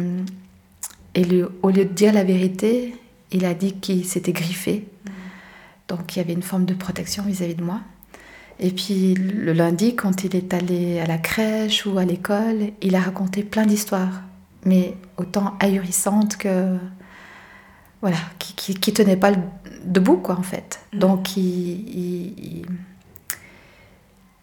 Et, 1.15 1.21
et 1.21 1.43
au 1.61 1.69
lieu 1.69 1.85
de 1.85 1.93
dire 1.93 2.13
la 2.13 2.23
vérité, 2.23 2.95
il 3.31 3.45
a 3.45 3.53
dit 3.53 3.73
qu'il 3.73 4.05
s'était 4.05 4.33
griffé. 4.33 4.85
Mm. 5.05 5.09
Donc 5.87 6.15
il 6.15 6.19
y 6.19 6.21
avait 6.21 6.33
une 6.33 6.43
forme 6.43 6.65
de 6.65 6.73
protection 6.73 7.23
vis-à-vis 7.23 7.55
de 7.55 7.63
moi. 7.63 7.81
Et 8.59 8.71
puis 8.71 9.15
le 9.15 9.53
lundi, 9.53 9.95
quand 9.95 10.23
il 10.23 10.35
est 10.35 10.53
allé 10.53 10.99
à 10.99 11.05
la 11.05 11.17
crèche 11.17 11.85
ou 11.85 11.97
à 11.97 12.05
l'école, 12.05 12.71
il 12.81 12.95
a 12.95 12.99
raconté 12.99 13.43
plein 13.43 13.65
d'histoires, 13.65 14.21
mais 14.65 14.97
autant 15.17 15.55
ahurissantes 15.59 16.35
que 16.35 16.77
voilà, 18.01 18.17
qui, 18.37 18.75
qui, 18.75 18.93
tenaient 18.93 19.17
pas 19.17 19.31
debout 19.85 20.17
quoi 20.17 20.37
en 20.37 20.43
fait. 20.43 20.81
Mm. 20.93 20.99
Donc 20.99 21.37
il, 21.37 22.65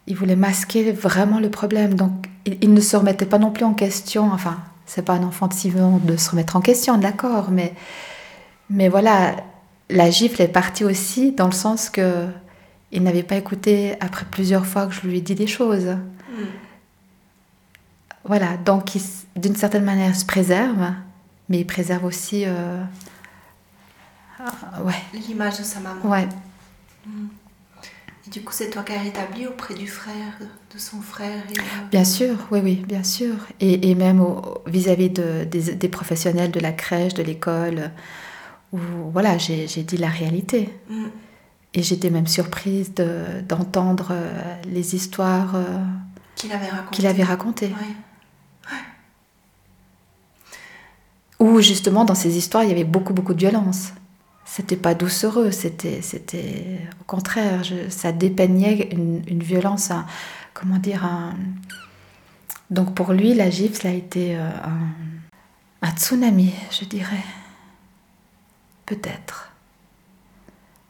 il, 0.06 0.16
voulait 0.16 0.36
masquer 0.36 0.92
vraiment 0.92 1.38
le 1.38 1.50
problème. 1.50 1.94
Donc 1.94 2.28
il, 2.46 2.72
ne 2.72 2.80
se 2.80 2.96
remettait 2.96 3.26
pas 3.26 3.38
non 3.38 3.50
plus 3.50 3.64
en 3.64 3.74
question. 3.74 4.30
Enfin, 4.32 4.58
c'est 4.86 5.04
pas 5.04 5.14
un 5.14 5.24
enfant 5.24 5.48
de 5.48 5.54
6 5.54 5.80
ans 5.80 6.00
de 6.02 6.16
se 6.16 6.30
remettre 6.30 6.56
en 6.56 6.60
question, 6.60 6.96
d'accord, 6.96 7.50
mais 7.50 7.74
mais 8.70 8.88
voilà, 8.88 9.36
la 9.90 10.10
gifle 10.10 10.42
est 10.42 10.48
partie 10.48 10.84
aussi 10.84 11.32
dans 11.32 11.46
le 11.46 11.52
sens 11.52 11.90
que 11.90 12.26
il 12.96 13.02
n'avait 13.02 13.22
pas 13.22 13.36
écouté 13.36 13.94
après 14.00 14.24
plusieurs 14.24 14.66
fois 14.66 14.86
que 14.86 14.94
je 14.94 15.02
lui 15.02 15.18
ai 15.18 15.20
dit 15.20 15.34
des 15.34 15.46
choses. 15.46 15.88
Hmm. 16.30 16.46
Voilà, 18.24 18.56
donc 18.56 18.96
d'une 19.36 19.54
certaine 19.54 19.84
manière, 19.84 20.08
il 20.08 20.16
se 20.16 20.24
préserve, 20.24 20.92
mais 21.48 21.60
il 21.60 21.66
préserve 21.66 22.04
aussi 22.04 22.44
euh, 22.46 22.82
ouais. 24.82 24.94
l'image 25.12 25.58
de 25.58 25.62
sa 25.62 25.78
maman. 25.80 26.04
Ouais. 26.04 26.26
Hmm. 27.06 27.26
Et 28.26 28.30
du 28.30 28.42
coup, 28.42 28.52
c'est 28.52 28.70
toi 28.70 28.82
qui 28.82 28.92
as 28.92 29.00
rétabli 29.00 29.46
auprès 29.46 29.74
du 29.74 29.86
frère, 29.86 30.38
de 30.74 30.78
son 30.78 31.00
frère 31.02 31.44
et, 31.54 31.58
euh, 31.58 31.62
Bien 31.92 32.04
sûr, 32.04 32.34
oui, 32.50 32.60
oui, 32.64 32.76
bien 32.88 33.04
sûr. 33.04 33.34
Et, 33.60 33.90
et 33.90 33.94
même 33.94 34.24
vis-à-vis 34.66 35.10
de, 35.10 35.44
des, 35.44 35.74
des, 35.74 35.88
professionnels 35.88 36.50
de 36.50 36.60
la 36.60 36.72
crèche, 36.72 37.12
de 37.12 37.22
l'école, 37.22 37.90
où 38.72 38.78
voilà, 39.12 39.36
j'ai 39.36 39.66
dit 39.66 39.98
la 39.98 40.08
réalité. 40.08 40.70
Hmm. 40.88 41.08
Et 41.76 41.82
j'étais 41.82 42.08
même 42.08 42.26
surprise 42.26 42.94
d'entendre 43.46 44.08
euh, 44.10 44.56
les 44.64 44.94
histoires 44.94 45.54
euh, 45.54 45.84
qu'il 46.34 46.50
avait 46.50 46.68
racontées. 46.68 46.96
Qu'il 46.96 47.06
avait 47.06 47.22
racontées. 47.22 47.74
Où 51.38 51.60
justement 51.60 52.06
dans 52.06 52.14
ces 52.14 52.38
histoires 52.38 52.64
il 52.64 52.70
y 52.70 52.72
avait 52.72 52.84
beaucoup 52.84 53.12
beaucoup 53.12 53.34
de 53.34 53.40
violence. 53.40 53.92
C'était 54.46 54.76
pas 54.76 54.94
doucereux, 54.94 55.50
c'était 55.50 56.00
c'était 56.00 56.80
au 56.98 57.04
contraire, 57.04 57.62
ça 57.90 58.10
dépeignait 58.10 58.88
une, 58.92 59.22
une 59.28 59.42
violence, 59.42 59.92
comment 60.54 60.78
dire 60.78 61.04
un... 61.04 61.34
Donc 62.70 62.94
pour 62.94 63.12
lui 63.12 63.34
la 63.34 63.50
gifle 63.50 63.82
ça 63.82 63.88
a 63.88 63.92
été 63.92 64.34
euh, 64.34 64.48
un, 64.48 65.86
un 65.86 65.90
tsunami, 65.90 66.54
je 66.70 66.86
dirais. 66.86 67.24
Peut-être 68.86 69.52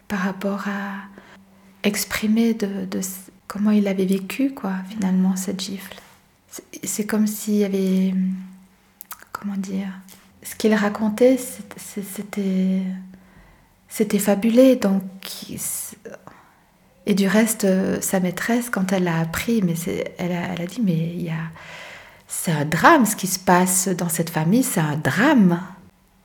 par 0.08 0.20
rapport 0.20 0.68
à 0.68 1.02
exprimer 1.82 2.54
de, 2.54 3.00
comment 3.46 3.70
il 3.70 3.88
avait 3.88 4.04
vécu, 4.04 4.52
quoi, 4.52 4.72
finalement, 4.88 5.36
cette 5.36 5.60
gifle. 5.60 5.96
C'est 6.84 7.06
comme 7.06 7.26
s'il 7.26 7.56
y 7.56 7.64
avait. 7.64 8.14
Comment 9.32 9.56
dire 9.56 9.88
Ce 10.42 10.54
qu'il 10.54 10.74
racontait, 10.74 11.38
c'était. 11.76 12.82
C'était 13.88 14.18
fabulé, 14.18 14.76
donc. 14.76 15.02
Et 17.08 17.14
du 17.14 17.28
reste, 17.28 17.66
sa 18.00 18.20
maîtresse, 18.20 18.70
quand 18.70 18.92
elle 18.92 19.04
l'a 19.04 19.20
appris, 19.20 19.62
mais 19.62 19.74
elle 20.18 20.32
a, 20.32 20.52
elle 20.52 20.62
a 20.62 20.66
dit 20.66 20.80
Mais 20.82 21.14
il 21.14 21.22
y 21.22 21.30
a. 21.30 21.50
C'est 22.28 22.52
un 22.52 22.64
drame 22.64 23.06
ce 23.06 23.16
qui 23.16 23.26
se 23.26 23.38
passe 23.38 23.88
dans 23.88 24.08
cette 24.08 24.30
famille, 24.30 24.62
c'est 24.62 24.80
un 24.80 24.96
drame. 24.96 25.60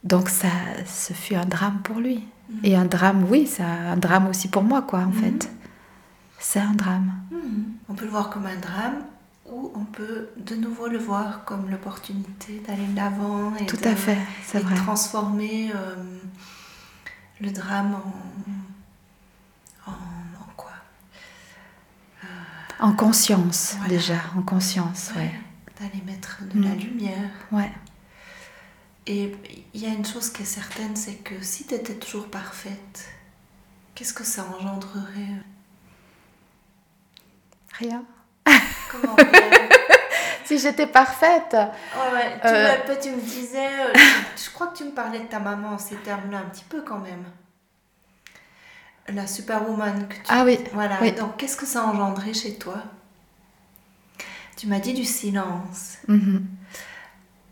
Donc 0.04 0.30
ça, 0.30 0.48
ce 0.86 1.14
fut 1.14 1.36
un 1.36 1.46
drame 1.46 1.80
pour 1.84 1.98
lui. 2.00 2.24
Mhm. 2.50 2.60
Et 2.64 2.76
un 2.76 2.86
drame, 2.86 3.26
oui, 3.30 3.48
c'est 3.48 3.64
un 3.64 3.98
drame 3.98 4.28
aussi 4.28 4.48
pour 4.48 4.64
moi, 4.64 4.82
quoi, 4.82 5.00
en 5.02 5.12
fait. 5.12 5.50
C'est 6.40 6.60
un 6.60 6.74
drame. 6.74 7.12
Mhm. 7.32 7.66
On 7.90 7.94
peut 7.94 8.06
le 8.06 8.12
voir 8.12 8.30
comme 8.30 8.46
un 8.46 8.56
drame 8.58 9.04
ou 9.52 9.72
on 9.76 9.84
peut 9.86 10.30
de 10.38 10.56
nouveau 10.56 10.88
le 10.88 10.98
voir 10.98 11.44
comme 11.46 11.70
l'opportunité 11.70 12.62
d'aller 12.68 12.86
de 12.88 12.96
l'avant 12.96 13.54
et, 13.58 13.66
Tout 13.66 13.78
à 13.84 13.96
fait, 13.96 14.18
c'est 14.46 14.60
vrai. 14.60 14.76
transformer 14.76 15.72
euh, 15.76 15.96
le 17.42 17.52
drame 17.52 17.96
en, 19.86 19.92
quoi? 20.56 20.72
Euh, 22.24 22.28
En 22.80 22.94
conscience, 22.94 23.76
déjà, 23.90 24.16
en 24.38 24.42
conscience, 24.42 25.12
ouais. 25.16 25.32
D'aller 25.80 26.02
mettre 26.06 26.42
de 26.54 26.62
la 26.64 26.74
lumière. 26.76 27.30
Ouais. 27.52 27.72
Et 29.08 29.36
il 29.74 29.82
y 29.82 29.86
a 29.86 29.90
une 29.90 30.06
chose 30.06 30.30
qui 30.30 30.44
est 30.44 30.46
certaine, 30.46 30.96
c'est 30.96 31.16
que 31.16 31.42
si 31.42 31.66
tu 31.66 31.74
étais 31.74 31.96
toujours 31.96 32.28
parfaite, 32.28 33.10
qu'est-ce 33.96 34.14
que 34.14 34.24
ça 34.24 34.46
engendrerait? 34.58 35.42
Rien. 37.74 38.04
Comment 38.92 39.16
Si 40.46 40.60
j'étais 40.60 40.88
parfaite. 40.88 41.54
ouais, 41.54 42.40
tu, 42.42 42.48
euh... 42.48 42.96
tu, 43.02 43.10
me 43.12 43.22
disais, 43.22 43.68
euh, 43.68 43.94
je 44.36 44.50
crois 44.52 44.68
que 44.68 44.78
tu 44.78 44.84
me 44.84 44.92
parlais 44.92 45.20
de 45.20 45.26
ta 45.26 45.40
maman 45.40 45.70
en 45.70 45.78
ces 45.78 45.96
termes-là 45.96 46.40
un 46.40 46.50
petit 46.50 46.66
peu 46.66 46.82
quand 46.82 47.00
même. 47.00 47.24
La 49.08 49.28
superwoman 49.28 50.08
que 50.08 50.16
tu. 50.16 50.22
Ah 50.28 50.44
oui. 50.46 50.60
Voilà. 50.74 51.00
Donc 51.12 51.38
qu'est-ce 51.38 51.58
que 51.58 51.66
ça 51.66 51.86
engendrait 51.86 52.34
chez 52.34 52.56
toi? 52.56 52.84
Tu 54.58 54.68
m'as 54.68 54.80
dit 54.80 54.94
du 54.94 55.06
silence. 55.06 55.98
Mm 56.08 56.40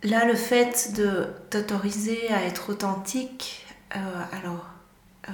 Là, 0.03 0.23
le 0.23 0.35
fait 0.35 0.93
de 0.93 1.27
t'autoriser 1.49 2.31
à 2.31 2.45
être 2.45 2.69
authentique, 2.69 3.65
euh, 3.95 3.99
alors, 4.31 4.65
euh, 5.27 5.31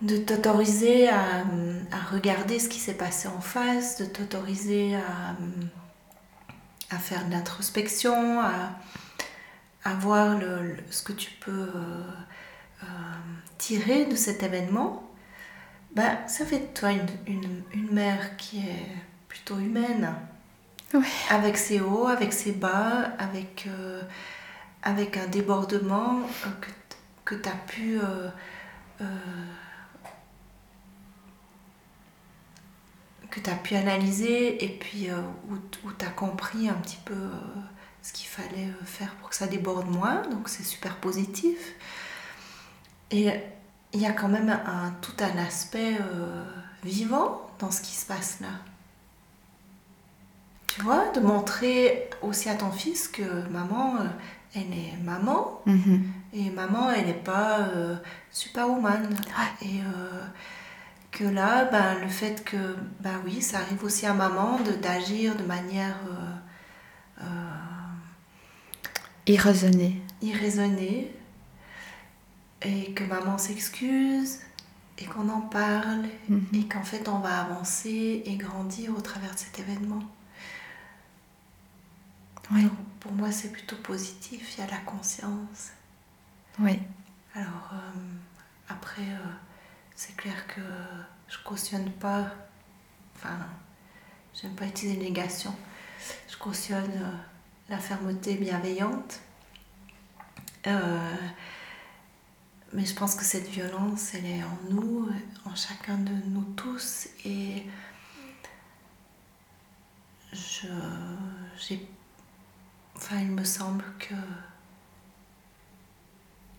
de 0.00 0.16
t'autoriser 0.16 1.10
à, 1.10 1.44
regarder 2.10 2.58
ce 2.58 2.68
qui 2.68 2.78
s'est 2.78 2.96
passé 2.96 3.28
en 3.28 3.40
face, 3.40 3.98
de 3.98 4.06
t'autoriser 4.06 4.96
à, 6.90 6.98
faire 6.98 7.26
de 7.26 7.30
l'introspection, 7.30 8.40
à, 8.40 9.94
voir 10.00 10.38
ce 10.88 11.02
que 11.02 11.12
tu 11.12 11.30
peux 11.40 11.70
euh, 11.74 12.86
tirer 13.58 14.06
de 14.06 14.16
cet 14.16 14.42
événement, 14.42 15.08
ben, 15.94 16.18
ça 16.26 16.46
fait 16.46 16.60
de 16.60 16.78
toi 16.78 16.90
une 17.26 17.92
mère 17.92 18.36
qui 18.38 18.60
est 18.60 18.86
plutôt 19.28 19.58
humaine 19.58 20.14
avec 21.28 21.56
ses 21.56 21.80
hauts, 21.80 22.06
avec 22.06 22.32
ses 22.32 22.52
bas, 22.52 23.12
avec, 23.18 23.66
euh, 23.68 24.02
avec 24.82 25.16
un 25.16 25.26
débordement 25.26 26.20
euh, 26.20 26.50
que, 26.60 26.70
que 27.24 27.42
tu 27.42 27.48
as 27.48 27.52
pu 27.52 28.00
euh, 28.00 28.28
que 33.30 33.40
pu 33.62 33.76
analyser 33.76 34.64
et 34.64 34.68
puis 34.68 35.08
où, 35.48 35.54
où 35.86 35.92
tu 35.92 36.04
as 36.04 36.10
compris 36.10 36.68
un 36.68 36.74
petit 36.74 36.98
peu 37.04 37.14
ce 38.02 38.12
qu'il 38.12 38.26
fallait 38.26 38.68
faire 38.84 39.14
pour 39.16 39.30
que 39.30 39.36
ça 39.36 39.46
déborde 39.46 39.88
moins, 39.88 40.22
donc 40.22 40.48
c'est 40.48 40.64
super 40.64 40.96
positif. 40.96 41.74
Et 43.12 43.30
il 43.92 44.00
y 44.00 44.06
a 44.06 44.12
quand 44.12 44.28
même 44.28 44.60
tout 45.00 45.14
un 45.20 45.38
aspect 45.38 45.96
vivant 46.82 47.48
dans 47.60 47.70
ce 47.70 47.80
qui 47.80 47.94
se 47.94 48.04
passe 48.04 48.40
là. 48.40 48.48
Tu 50.80 50.86
vois, 50.86 51.10
de 51.10 51.20
montrer 51.20 52.08
aussi 52.22 52.48
à 52.48 52.54
ton 52.54 52.70
fils 52.70 53.06
que 53.06 53.46
maman, 53.50 53.96
euh, 53.96 54.06
elle 54.54 54.72
est 54.72 54.96
maman. 55.04 55.60
Mhm. 55.66 56.04
Et 56.32 56.48
maman, 56.48 56.90
elle 56.90 57.04
n'est 57.04 57.12
pas 57.12 57.58
euh, 57.58 57.96
superwoman. 58.30 59.06
Et 59.60 59.80
euh, 59.80 60.24
que 61.10 61.24
là, 61.24 61.66
ben, 61.66 61.98
le 62.00 62.08
fait 62.08 62.42
que, 62.42 62.56
ben 63.00 63.20
oui, 63.26 63.42
ça 63.42 63.58
arrive 63.58 63.84
aussi 63.84 64.06
à 64.06 64.14
maman 64.14 64.58
d'agir 64.80 65.36
de, 65.36 65.42
manière 65.44 65.98
irraisonné. 69.26 70.00
Irraisonné. 70.22 71.14
Et 72.62 72.94
que 72.94 73.04
maman 73.04 73.36
s'excuse 73.36 74.38
et 74.96 75.04
qu'on 75.04 75.28
en 75.28 75.42
parle 75.42 76.06
Mhm. 76.30 76.46
et 76.54 76.64
qu'en 76.68 76.84
fait 76.84 77.06
on 77.06 77.18
va 77.18 77.40
avancer 77.42 78.22
et 78.24 78.36
grandir 78.36 78.96
au 78.96 79.02
travers 79.02 79.34
de 79.34 79.38
cet 79.38 79.58
événement. 79.58 80.02
Oui, 82.52 82.64
Donc, 82.64 82.72
pour 83.00 83.12
moi 83.12 83.30
c'est 83.32 83.50
plutôt 83.52 83.76
positif, 83.76 84.54
il 84.56 84.60
y 84.60 84.64
a 84.64 84.70
la 84.70 84.78
conscience. 84.78 85.70
oui, 86.58 86.78
Alors 87.34 87.70
euh, 87.72 88.00
après, 88.68 89.02
euh, 89.02 89.32
c'est 89.94 90.16
clair 90.16 90.46
que 90.48 90.60
je 91.28 91.38
cautionne 91.44 91.90
pas, 91.92 92.26
enfin, 93.16 93.36
j'aime 94.34 94.54
pas 94.54 94.66
utiliser 94.66 94.98
négation, 94.98 95.54
je 96.28 96.36
cautionne 96.36 96.90
euh, 96.90 97.12
la 97.68 97.78
fermeté 97.78 98.34
bienveillante. 98.36 99.20
Mais 102.72 102.84
je 102.86 102.94
pense 102.94 103.16
que 103.16 103.24
cette 103.24 103.48
violence, 103.48 104.14
elle 104.14 104.26
est 104.26 104.44
en 104.44 104.58
nous, 104.70 105.08
en 105.44 105.54
chacun 105.56 105.98
de 105.98 106.12
nous 106.26 106.44
tous, 106.54 107.08
et 107.24 107.66
je, 110.32 110.68
j'ai, 111.58 111.88
enfin, 113.00 113.20
il 113.20 113.30
me 113.30 113.44
semble 113.44 113.84
que 113.98 114.14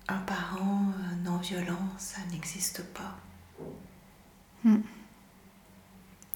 un 0.08 0.18
parent 0.20 0.88
euh, 0.90 1.16
non 1.24 1.38
violent, 1.38 1.88
ça 1.98 2.20
n'existe 2.32 2.84
pas. 2.94 3.16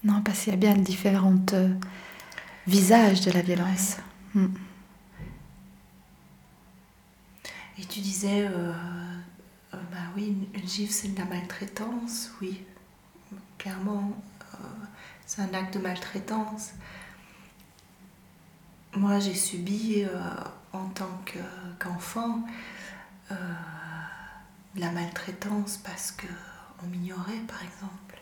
non, 0.04 0.22
parce 0.22 0.44
qu'il 0.44 0.52
y 0.52 0.56
a 0.56 0.58
bien 0.58 0.76
différents 0.76 1.44
euh, 1.52 1.74
visages 2.66 3.20
de 3.22 3.32
la 3.32 3.42
violence. 3.42 3.96
Mm. 4.34 4.46
Et 7.78 7.84
tu 7.84 8.00
disais, 8.00 8.46
euh, 8.46 8.72
euh, 8.72 9.76
bah 9.90 9.98
oui, 10.16 10.28
une, 10.28 10.60
une 10.60 10.68
gifle, 10.68 10.92
c'est 10.92 11.08
de 11.08 11.18
la 11.18 11.26
maltraitance, 11.26 12.30
oui, 12.40 12.62
clairement, 13.58 14.16
c'est 15.26 15.42
un 15.42 15.52
acte 15.52 15.74
de 15.74 15.80
maltraitance. 15.80 16.72
Moi, 18.96 19.18
j'ai 19.20 19.34
subi 19.34 20.04
euh, 20.04 20.18
en 20.72 20.88
tant 20.88 21.20
que- 21.26 21.38
qu'enfant 21.78 22.40
euh, 23.30 23.34
de 24.74 24.80
la 24.80 24.90
maltraitance 24.90 25.78
parce 25.78 26.12
que 26.12 26.26
on 26.82 26.86
m'ignorait, 26.86 27.40
par 27.48 27.62
exemple, 27.62 28.18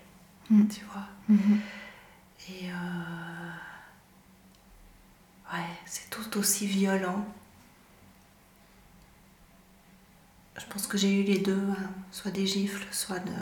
Mm. 0.50 0.66
tu 0.68 0.84
vois? 0.84 1.06
Mhm. 1.28 1.60
Et 2.50 2.70
euh, 2.70 3.50
ouais, 5.52 5.64
c'est 5.86 6.10
tout 6.10 6.36
aussi 6.38 6.66
violent. 6.66 7.24
Je 10.58 10.64
pense 10.66 10.86
que 10.86 10.98
j'ai 10.98 11.20
eu 11.20 11.24
les 11.24 11.38
deux, 11.38 11.66
hein, 11.70 11.90
soit 12.12 12.30
des 12.30 12.46
gifles, 12.46 12.86
soit 12.92 13.18
de 13.20 13.32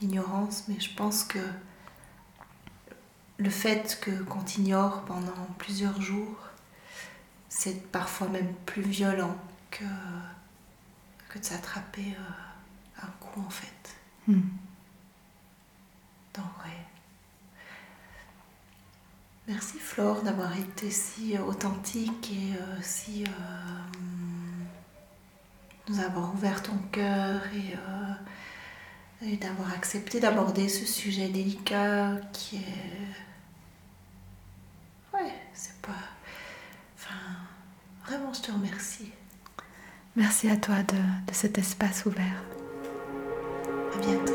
l'ignorance, 0.00 0.64
mais 0.68 0.78
je 0.80 0.94
pense 0.94 1.24
que 1.24 1.38
le 3.38 3.50
fait 3.50 3.98
que 4.00 4.10
qu'on 4.24 4.42
t'ignore 4.42 5.04
pendant 5.06 5.46
plusieurs 5.58 6.00
jours, 6.00 6.43
c'est 7.56 7.90
parfois 7.92 8.28
même 8.28 8.52
plus 8.66 8.82
violent 8.82 9.36
que, 9.70 9.84
que 11.28 11.38
de 11.38 11.44
s'attraper 11.44 12.14
euh, 12.18 13.02
un 13.04 13.10
coup 13.20 13.40
en 13.46 13.50
fait. 13.50 13.96
Mm. 14.26 14.40
Donc, 16.34 16.44
ouais. 16.64 16.84
Merci 19.46 19.78
Flore 19.78 20.22
d'avoir 20.22 20.56
été 20.58 20.90
si 20.90 21.36
euh, 21.36 21.42
authentique 21.44 22.32
et 22.32 22.56
euh, 22.56 22.78
si. 22.82 23.24
euh, 23.24 23.28
nous 25.88 26.00
avoir 26.00 26.32
ouvert 26.34 26.62
ton 26.62 26.78
cœur 26.92 27.42
et, 27.54 27.74
et 29.26 29.36
d'avoir 29.36 29.70
accepté 29.74 30.18
d'aborder 30.18 30.68
ce 30.68 30.86
sujet 30.86 31.28
délicat 31.28 32.16
qui 32.32 32.56
est. 32.56 33.14
Ouais, 35.12 35.32
c'est 35.52 35.76
pas. 35.82 35.92
Enfin, 36.96 37.14
vraiment, 38.06 38.32
je 38.32 38.42
te 38.42 38.52
remercie. 38.52 39.10
Merci 40.16 40.48
à 40.48 40.56
toi 40.56 40.76
de, 40.76 40.94
de 40.94 41.32
cet 41.32 41.58
espace 41.58 42.06
ouvert. 42.06 42.44
À 43.94 43.98
bientôt. 43.98 44.34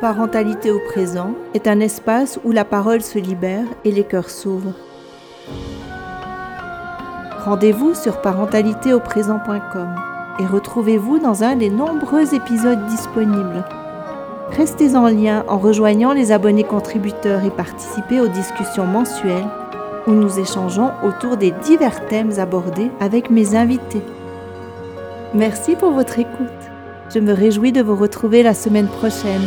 Parentalité 0.00 0.70
au 0.70 0.78
présent 0.78 1.34
est 1.54 1.66
un 1.66 1.80
espace 1.80 2.38
où 2.44 2.52
la 2.52 2.64
parole 2.64 3.02
se 3.02 3.18
libère 3.18 3.66
et 3.84 3.90
les 3.90 4.04
cœurs 4.04 4.30
s'ouvrent. 4.30 4.74
Rendez-vous 7.44 7.94
sur 7.94 8.20
parentalitéauprésent.com 8.20 9.94
et 10.38 10.46
retrouvez-vous 10.46 11.18
dans 11.18 11.42
un 11.42 11.56
des 11.56 11.70
nombreux 11.70 12.34
épisodes 12.34 12.86
disponibles. 12.86 13.64
Restez 14.56 14.96
en 14.96 15.08
lien 15.08 15.44
en 15.48 15.58
rejoignant 15.58 16.14
les 16.14 16.32
abonnés 16.32 16.64
contributeurs 16.64 17.44
et 17.44 17.50
participez 17.50 18.20
aux 18.20 18.28
discussions 18.28 18.86
mensuelles 18.86 19.44
où 20.06 20.12
nous 20.12 20.38
échangeons 20.38 20.92
autour 21.04 21.36
des 21.36 21.50
divers 21.50 22.06
thèmes 22.06 22.38
abordés 22.38 22.90
avec 22.98 23.28
mes 23.28 23.54
invités. 23.54 24.02
Merci 25.34 25.76
pour 25.76 25.90
votre 25.90 26.18
écoute. 26.18 26.48
Je 27.14 27.18
me 27.18 27.34
réjouis 27.34 27.72
de 27.72 27.82
vous 27.82 27.96
retrouver 27.96 28.42
la 28.42 28.54
semaine 28.54 28.88
prochaine. 28.88 29.42